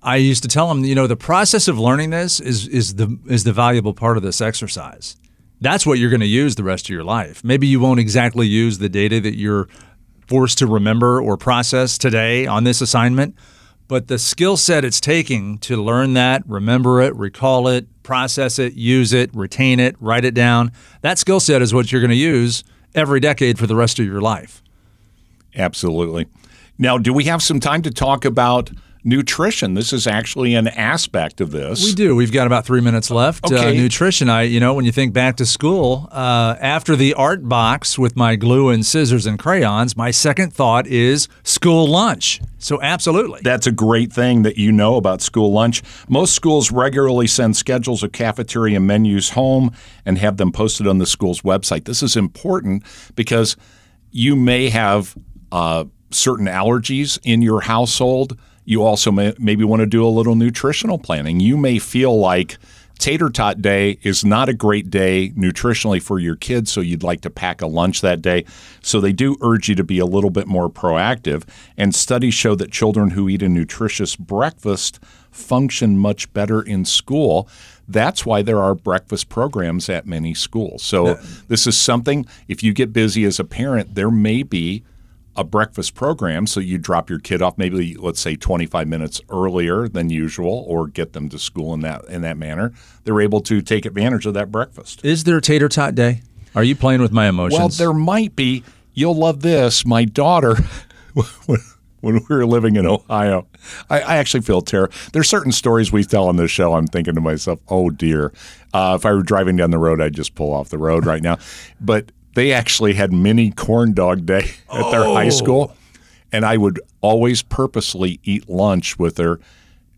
I 0.03 0.17
used 0.17 0.43
to 0.43 0.49
tell 0.49 0.69
them, 0.69 0.85
you 0.85 0.95
know, 0.95 1.07
the 1.07 1.17
process 1.17 1.67
of 1.67 1.79
learning 1.79 2.11
this 2.11 2.39
is 2.39 2.69
is 2.69 2.95
the 2.95 3.19
is 3.27 3.45
the 3.45 3.53
valuable 3.53 3.95
part 3.95 4.17
of 4.17 4.23
this 4.23 4.41
exercise. 4.41 5.17
That's 5.61 5.87
what 5.87 5.99
you're 5.99 6.11
going 6.11 6.21
to 6.21 6.27
use 6.27 6.55
the 6.55 6.63
rest 6.63 6.87
of 6.87 6.91
your 6.91 7.05
life. 7.05 7.43
Maybe 7.43 7.67
you 7.67 7.81
won't 7.81 7.99
exactly 7.99 8.47
use 8.47 8.79
the 8.79 8.91
data 8.91 9.21
that 9.21 9.37
you're 9.37 9.69
forced 10.29 10.59
to 10.59 10.67
remember 10.67 11.21
or 11.21 11.37
process 11.37 11.99
today 11.99 12.47
on 12.47 12.65
this 12.65 12.81
assignment, 12.81 13.35
but 13.89 14.09
the 14.09 14.19
skill 14.19 14.57
set 14.57 14.85
it's 14.85 15.01
taking 15.01 15.59
to 15.59 15.77
learn 15.83 16.15
that, 16.15 16.43
remember 16.47 17.01
it, 17.01 17.15
recall 17.15 17.69
it, 17.69 17.87
process 18.03 18.59
it, 18.59 18.75
use 18.75 19.13
it, 19.13 19.35
retain 19.35 19.81
it, 19.81 19.97
write 20.01 20.25
it 20.25 20.35
down, 20.35 20.73
that 21.03 21.19
skill 21.19 21.41
set 21.41 21.63
is 21.63 21.73
what 21.73 21.91
you're 21.93 22.01
going 22.01 22.11
to 22.11 22.17
use 22.17 22.65
every 22.95 23.21
decade 23.21 23.59
for 23.59 23.67
the 23.67 23.77
rest 23.77 23.99
of 23.99 24.07
your 24.07 24.21
life. 24.21 24.63
Absolutely. 25.55 26.27
Now, 26.79 26.99
do 26.99 27.13
we 27.13 27.25
have 27.25 27.43
some 27.43 27.61
time 27.61 27.83
to 27.83 27.91
talk 27.91 28.25
about 28.25 28.71
nutrition. 29.07 29.75
This 29.75 29.93
is 29.93 30.07
actually 30.07 30.55
an 30.57 30.67
aspect 30.67 31.41
of 31.41 31.53
this. 31.53 31.85
We 31.85 31.95
do. 31.95 32.17
We've 32.17 32.33
got 32.33 32.47
about 32.47 32.67
three 32.67 32.81
minutes 32.81 33.11
left. 33.11 33.45
Uh, 33.45 33.55
okay. 33.55 33.71
Uh, 33.71 33.83
nutrition. 33.83 34.29
I, 34.29 34.43
you 34.43 34.59
know, 34.59 34.75
when 34.75 34.85
you 34.85 34.93
think 34.93 35.13
back 35.13 35.37
to 35.37 35.47
school, 35.47 36.09
uh, 36.11 36.57
after 36.61 36.97
the 36.97 37.15
art 37.15 37.49
box 37.49 37.99
with 37.99 38.17
my 38.17 38.35
glue 38.35 38.69
and 38.69 38.85
scissors 38.85 39.25
and 39.25 39.39
crayons, 39.39 39.97
my 39.97 40.11
second 40.11 40.53
thought 40.53 40.87
is 40.89 41.29
school 41.45 41.87
lunch. 41.87 42.41
So, 42.59 42.83
absolutely. 42.83 43.41
That's 43.45 43.69
a 43.69 43.73
great 43.73 44.13
thing 44.13 44.43
that 44.43 44.59
you 44.59 44.73
know 44.73 44.97
about 44.97 45.23
school 45.23 45.53
lunch. 45.53 45.83
Most 46.09 46.35
schools 46.35 46.73
regularly 46.73 47.29
send 47.29 47.57
schedules 47.57 48.03
of 48.03 48.11
cafeteria 48.11 48.81
menus 48.81 49.31
home 49.31 49.71
and 50.05 50.19
have 50.19 50.37
them 50.37 50.51
posted 50.51 50.89
on 50.89 50.99
the 50.99 51.07
school's 51.07 51.43
website. 51.43 51.85
This 51.85 52.03
is 52.03 52.17
important 52.17 52.83
because 53.15 53.57
you 54.11 54.35
may 54.35 54.69
have 54.71 55.17
uh, 55.53 55.85
certain 56.11 56.47
allergies 56.47 57.21
in 57.23 57.41
your 57.41 57.61
household 57.61 58.37
you 58.67 58.83
also 58.83 59.11
may, 59.11 59.33
maybe 59.39 59.65
want 59.65 59.81
to 59.81 59.87
do 59.87 60.05
a 60.05 60.11
little 60.11 60.35
nutritional 60.35 60.99
planning. 60.99 61.41
You 61.41 61.57
may 61.57 61.79
feel 61.79 62.19
like 62.19 62.59
tater 62.99 63.31
tot 63.31 63.63
day 63.63 63.99
is 64.03 64.25
not 64.25 64.49
a 64.49 64.55
great 64.55 64.91
day 64.91 65.31
nutritionally 65.31 66.03
for 66.03 66.19
your 66.19 66.35
kids, 66.35 66.73
so 66.73 66.81
you'd 66.81 67.03
like 67.03 67.21
to 67.23 67.31
pack 67.31 67.63
a 67.63 67.67
lunch 67.67 68.01
that 68.01 68.21
day. 68.21 68.45
So 68.83 69.01
they 69.01 69.13
do 69.13 69.37
urge 69.41 69.69
you 69.69 69.75
to 69.77 69.85
be 69.85 69.99
a 69.99 70.05
little 70.05 70.31
bit 70.31 70.47
more 70.47 70.69
proactive. 70.69 71.45
And 71.77 71.95
studies 71.95 72.35
show 72.35 72.55
that 72.57 72.73
children 72.73 73.11
who 73.11 73.29
eat 73.29 73.43
a 73.43 73.49
nutritious 73.49 74.17
breakfast 74.17 74.99
function 75.31 75.97
much 75.99 76.33
better 76.33 76.61
in 76.61 76.85
school. 76.85 77.49
That's 77.87 78.27
why 78.27 78.43
there 78.43 78.61
are 78.61 78.75
breakfast 78.75 79.29
programs 79.29 79.89
at 79.89 80.07
many 80.07 80.35
schools. 80.35 80.83
So, 80.83 81.15
this 81.47 81.69
is 81.69 81.79
something, 81.79 82.27
if 82.49 82.65
you 82.65 82.73
get 82.73 82.93
busy 82.93 83.25
as 83.25 83.39
a 83.39 83.45
parent, 83.45 83.95
there 83.95 84.11
may 84.11 84.43
be 84.43 84.83
a 85.37 85.45
breakfast 85.45 85.95
program. 85.95 86.47
So 86.47 86.61
you 86.61 86.79
drop 86.79 87.11
your 87.11 87.19
kid 87.19 87.43
off 87.43 87.59
maybe 87.59 87.95
let's 87.95 88.21
say 88.21 88.37
25 88.37 88.89
minutes 88.89 89.21
earlier 89.31 89.89
than 89.89 90.11
usual, 90.11 90.65
or 90.67 90.87
get 90.87 91.13
them 91.13 91.29
to 91.31 91.39
school 91.39 91.75
in 91.75 91.81
that 91.81 92.05
in 92.07 92.23
that 92.23 92.37
manner. 92.37 92.73
They're 93.05 93.21
able 93.21 93.41
to 93.43 93.61
take 93.61 93.87
advantage 93.87 94.27
of 94.27 94.35
that 94.35 94.51
breakfast. 94.51 95.05
Is 95.05 95.25
there 95.25 95.37
a 95.37 95.43
tater 95.43 95.69
tot 95.69 95.95
day? 95.95 96.23
Are 96.55 96.65
you 96.65 96.75
playing 96.75 97.03
with 97.03 97.13
my 97.13 97.29
emotions? 97.29 97.59
Well, 97.59 97.69
there 97.69 97.93
might 97.93 98.35
be. 98.35 98.65
You'll 98.95 99.15
love 99.15 99.43
this. 99.43 99.85
My 99.85 100.07
daughter. 100.07 100.57
when 102.01 102.21
we 102.29 102.37
were 102.37 102.47
living 102.47 102.77
in 102.77 102.87
Ohio. 102.87 103.47
I, 103.91 104.01
I, 104.01 104.17
actually 104.19 104.43
feel 104.43 104.61
terrible. 104.61 104.95
There's 105.13 105.29
certain 105.29 105.51
stories 105.51 105.91
we 105.91 106.05
tell 106.05 106.29
on 106.29 106.37
this 106.37 106.51
show. 106.51 106.75
I'm 106.75 106.87
thinking 106.87 107.15
to 107.15 107.21
myself, 107.21 107.59
oh 107.69 107.91
dear, 107.91 108.33
uh, 108.73 108.97
if 108.99 109.05
I 109.05 109.13
were 109.13 109.23
driving 109.23 109.57
down 109.57 109.71
the 109.71 109.79
road, 109.79 110.01
I'd 110.01 110.15
just 110.15 110.35
pull 110.35 110.53
off 110.53 110.69
the 110.69 110.79
road 110.79 111.05
right 111.05 111.23
now. 111.23 111.39
But 111.81 112.13
they 112.37 112.53
actually 112.53 112.93
had 112.93 113.15
mini 113.15 113.51
corn 113.51 113.95
dog 113.95 114.27
day 114.27 114.51
at 114.71 114.91
their 114.91 115.05
high 115.05 115.29
oh. 115.29 115.31
school. 115.31 115.77
And 116.31 116.45
I 116.45 116.59
would 116.59 116.79
always 117.01 117.41
purposely 117.41 118.21
eat 118.25 118.47
lunch 118.47 118.99
with 118.99 119.17
her 119.17 119.41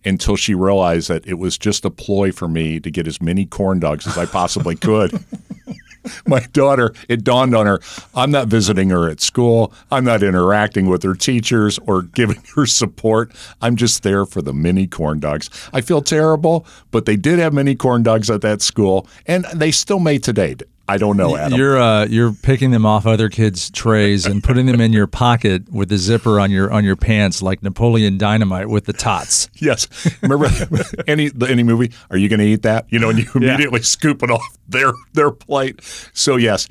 until 0.05 0.37
she 0.37 0.55
realized 0.55 1.09
that 1.09 1.27
it 1.27 1.35
was 1.35 1.59
just 1.59 1.85
a 1.85 1.91
ploy 1.91 2.31
for 2.31 2.47
me 2.47 2.79
to 2.79 2.91
get 2.93 3.09
as 3.09 3.21
many 3.21 3.45
corn 3.45 3.81
dogs 3.81 4.07
as 4.07 4.17
I 4.17 4.25
possibly 4.25 4.77
could. 4.89 5.19
My 6.27 6.41
daughter, 6.53 6.95
it 7.09 7.25
dawned 7.25 7.57
on 7.57 7.67
her, 7.67 7.81
I'm 8.15 8.31
not 8.31 8.47
visiting 8.47 8.91
her 8.91 9.11
at 9.11 9.21
school. 9.21 9.73
I'm 9.91 10.05
not 10.05 10.23
interacting 10.23 10.87
with 10.87 11.03
her 11.03 11.15
teachers 11.15 11.81
or 11.89 12.03
giving 12.03 12.41
her 12.55 12.67
support. 12.67 13.33
I'm 13.61 13.75
just 13.75 14.05
there 14.05 14.25
for 14.25 14.43
the 14.43 14.55
mini 14.55 14.87
corn 14.87 15.19
dogs. 15.19 15.51
I 15.73 15.81
feel 15.81 16.03
terrible, 16.03 16.65
but 16.93 17.05
they 17.05 17.17
did 17.17 17.41
have 17.41 17.53
mini 17.53 17.75
corn 17.75 18.05
dogs 18.05 18.31
at 18.31 18.43
that 18.43 18.63
school, 18.63 19.09
and 19.27 19.45
they 19.53 19.73
still 19.73 19.99
may 19.99 20.19
today. 20.19 20.55
I 20.89 20.97
don't 20.97 21.19
know, 21.19 21.37
Adam. 21.37 21.59
You're 21.59 21.79
uh, 21.79 22.07
you're 22.07 22.33
picking 22.33 22.71
them 22.71 22.87
off 22.87 23.07
other 23.07 23.29
kids' 23.29 23.71
trays 23.71 24.25
and 24.25 24.43
putting 24.43 24.65
them 24.65 24.81
in 24.81 24.95
your 24.95 25.07
pocket 25.07 25.71
with 25.71 25.91
the 25.91 25.99
zipper 25.99 26.41
on 26.41 26.51
your 26.51 26.73
on 26.73 26.83
your 26.83 26.97
pants, 26.97 27.43
like 27.43 27.63
Napoleon 27.63 28.17
Dynamite 28.17 28.71
with 28.71 28.87
the 28.87 28.95
tots. 28.95 29.51
Yes, 29.61 29.89
remember 30.23 30.49
any 31.09 31.31
any 31.47 31.65
movie? 31.65 31.93
Are 32.11 32.17
you 32.17 32.29
going 32.29 32.39
to 32.39 32.47
eat 32.47 32.63
that? 32.63 32.87
You 32.91 33.01
know, 33.01 33.11
and 33.11 33.19
you 33.19 33.27
immediately 33.35 33.81
yeah. 33.81 33.85
scoop 33.85 34.23
it 34.23 34.31
off 34.31 34.57
their 34.69 34.93
their 35.13 35.33
plate. 35.33 35.83
So 36.15 36.37
yes, 36.37 36.69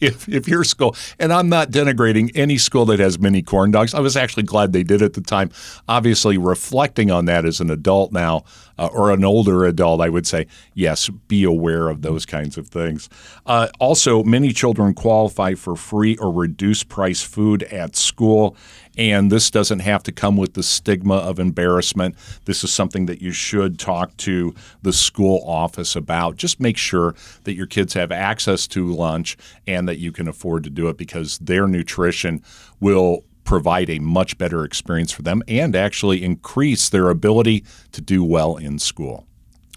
if 0.00 0.28
if 0.28 0.46
your 0.46 0.64
school, 0.64 0.94
and 1.18 1.32
I'm 1.32 1.48
not 1.48 1.70
denigrating 1.70 2.30
any 2.34 2.58
school 2.58 2.84
that 2.86 3.00
has 3.00 3.18
mini 3.18 3.42
corn 3.42 3.70
dogs. 3.70 3.94
I 3.94 4.00
was 4.00 4.16
actually 4.16 4.42
glad 4.44 4.72
they 4.72 4.82
did 4.82 5.02
at 5.02 5.14
the 5.14 5.22
time. 5.22 5.50
Obviously, 5.88 6.36
reflecting 6.36 7.10
on 7.10 7.24
that 7.24 7.44
as 7.44 7.60
an 7.60 7.70
adult 7.70 8.12
now, 8.12 8.44
uh, 8.78 8.88
or 8.92 9.10
an 9.10 9.24
older 9.24 9.64
adult, 9.64 10.00
I 10.00 10.08
would 10.08 10.26
say 10.26 10.46
yes, 10.74 11.08
be 11.08 11.44
aware 11.44 11.88
of 11.88 12.02
those 12.02 12.26
kinds 12.26 12.56
of 12.58 12.68
things. 12.68 13.08
Uh, 13.46 13.68
also, 13.78 14.22
many 14.22 14.52
children 14.52 14.94
qualify 14.94 15.54
for 15.54 15.76
free 15.76 16.16
or 16.16 16.32
reduced 16.32 16.88
price 16.88 17.22
food 17.22 17.62
at 17.64 17.96
school. 17.96 18.56
And 18.96 19.30
this 19.30 19.50
doesn't 19.50 19.80
have 19.80 20.04
to 20.04 20.12
come 20.12 20.36
with 20.36 20.54
the 20.54 20.62
stigma 20.62 21.16
of 21.16 21.40
embarrassment. 21.40 22.14
This 22.44 22.62
is 22.62 22.72
something 22.72 23.06
that 23.06 23.20
you 23.20 23.32
should 23.32 23.78
talk 23.78 24.16
to 24.18 24.54
the 24.82 24.92
school 24.92 25.42
office 25.46 25.96
about. 25.96 26.36
Just 26.36 26.60
make 26.60 26.76
sure 26.76 27.14
that 27.42 27.54
your 27.54 27.66
kids 27.66 27.94
have 27.94 28.12
access 28.12 28.68
to 28.68 28.92
lunch 28.92 29.36
and 29.66 29.88
that 29.88 29.98
you 29.98 30.12
can 30.12 30.28
afford 30.28 30.62
to 30.64 30.70
do 30.70 30.88
it 30.88 30.96
because 30.96 31.38
their 31.38 31.66
nutrition 31.66 32.42
will 32.78 33.24
provide 33.44 33.90
a 33.90 33.98
much 33.98 34.36
better 34.38 34.64
experience 34.64 35.12
for 35.12 35.22
them 35.22 35.42
and 35.46 35.76
actually 35.76 36.22
increase 36.22 36.88
their 36.88 37.10
ability 37.10 37.64
to 37.92 38.00
do 38.00 38.24
well 38.24 38.56
in 38.56 38.78
school. 38.78 39.26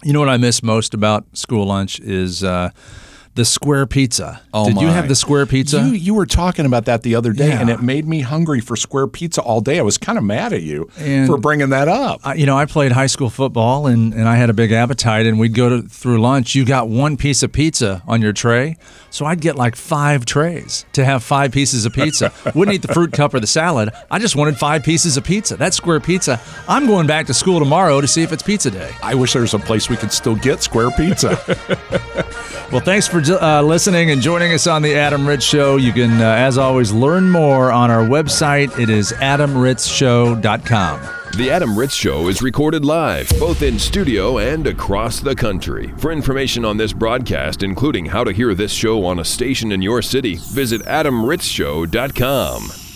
You 0.02 0.12
know 0.12 0.20
what 0.20 0.28
I 0.28 0.36
miss 0.36 0.62
most 0.62 0.94
about 0.94 1.36
school 1.36 1.66
lunch 1.66 2.00
is. 2.00 2.44
Uh, 2.44 2.70
the 3.38 3.44
square 3.44 3.86
pizza. 3.86 4.40
Oh 4.52 4.66
Did 4.66 4.80
you 4.80 4.88
have 4.88 5.06
the 5.06 5.14
square 5.14 5.46
pizza? 5.46 5.78
You, 5.78 5.92
you 5.92 6.12
were 6.12 6.26
talking 6.26 6.66
about 6.66 6.86
that 6.86 7.04
the 7.04 7.14
other 7.14 7.32
day, 7.32 7.48
Yeah. 7.50 7.60
and 7.60 7.70
it 7.70 7.80
made 7.80 8.04
me 8.04 8.20
hungry 8.20 8.60
for 8.60 8.74
square 8.74 9.06
pizza 9.06 9.40
all 9.40 9.60
day. 9.60 9.78
I 9.78 9.82
was 9.82 9.96
kind 9.96 10.18
of 10.18 10.24
mad 10.24 10.52
at 10.52 10.62
you 10.62 10.90
And- 10.98 11.28
for 11.28 11.38
bringing 11.38 11.68
that 11.70 11.86
up. 11.86 12.20
I- 12.24 12.34
you 12.34 12.46
know, 12.46 12.58
I 12.58 12.66
played 12.66 12.90
high 12.90 13.06
school 13.06 13.30
football 13.30 13.86
and, 13.86 14.12
and 14.12 14.28
I 14.28 14.34
had 14.34 14.50
a 14.50 14.52
big 14.52 14.72
appetite, 14.72 15.24
and 15.26 15.38
we'd 15.38 15.54
go 15.54 15.68
to, 15.68 15.82
through 15.82 16.20
lunch. 16.20 16.56
You 16.56 16.64
got 16.64 16.88
one 16.88 17.16
piece 17.16 17.44
of 17.44 17.52
pizza 17.52 18.02
on 18.08 18.20
your 18.20 18.32
tray. 18.32 18.76
So 19.10 19.24
I'd 19.24 19.40
get 19.40 19.54
like 19.54 19.76
five 19.76 20.26
trays 20.26 20.84
to 20.94 21.04
have 21.04 21.22
five 21.22 21.52
pieces 21.52 21.86
of 21.86 21.92
pizza. 21.92 22.32
Wouldn't 22.56 22.74
eat 22.74 22.82
the 22.82 22.92
fruit 22.92 23.12
cup 23.12 23.34
or 23.34 23.40
the 23.40 23.46
salad. 23.46 23.90
I 24.10 24.18
just 24.18 24.34
wanted 24.34 24.58
five 24.58 24.82
pieces 24.82 25.16
of 25.16 25.22
pizza. 25.22 25.56
That's 25.56 25.76
square 25.76 26.00
pizza. 26.00 26.40
I'm 26.66 26.86
going 26.86 27.06
back 27.06 27.26
to 27.28 27.34
school 27.34 27.60
tomorrow 27.60 28.00
to 28.00 28.08
see 28.08 28.22
if 28.22 28.32
it's 28.32 28.42
pizza 28.42 28.70
day. 28.70 28.90
I 29.02 29.14
wish 29.14 29.32
there 29.32 29.42
was 29.42 29.54
a 29.54 29.58
place 29.60 29.88
we 29.88 29.96
could 29.96 30.12
still 30.12 30.34
get 30.34 30.60
square 30.62 30.90
pizza. 30.90 31.38
Well, 32.70 32.82
thanks 32.82 33.08
for 33.08 33.22
uh, 33.30 33.62
listening 33.62 34.10
and 34.10 34.20
joining 34.20 34.52
us 34.52 34.66
on 34.66 34.82
the 34.82 34.94
Adam 34.94 35.26
Ritz 35.26 35.44
Show. 35.44 35.76
You 35.76 35.92
can, 35.92 36.20
uh, 36.20 36.24
as 36.24 36.58
always, 36.58 36.92
learn 36.92 37.30
more 37.30 37.72
on 37.72 37.90
our 37.90 38.02
website. 38.02 38.78
It 38.78 38.90
is 38.90 39.12
adamritzshow.com. 39.12 41.00
The 41.36 41.50
Adam 41.50 41.78
Ritz 41.78 41.94
Show 41.94 42.28
is 42.28 42.42
recorded 42.42 42.84
live, 42.84 43.28
both 43.38 43.62
in 43.62 43.78
studio 43.78 44.38
and 44.38 44.66
across 44.66 45.20
the 45.20 45.36
country. 45.36 45.92
For 45.98 46.10
information 46.10 46.64
on 46.64 46.78
this 46.78 46.92
broadcast, 46.92 47.62
including 47.62 48.06
how 48.06 48.24
to 48.24 48.32
hear 48.32 48.54
this 48.54 48.72
show 48.72 49.04
on 49.04 49.18
a 49.18 49.24
station 49.24 49.72
in 49.72 49.82
your 49.82 50.00
city, 50.02 50.36
visit 50.36 50.82
adamritzshow.com. 50.82 52.87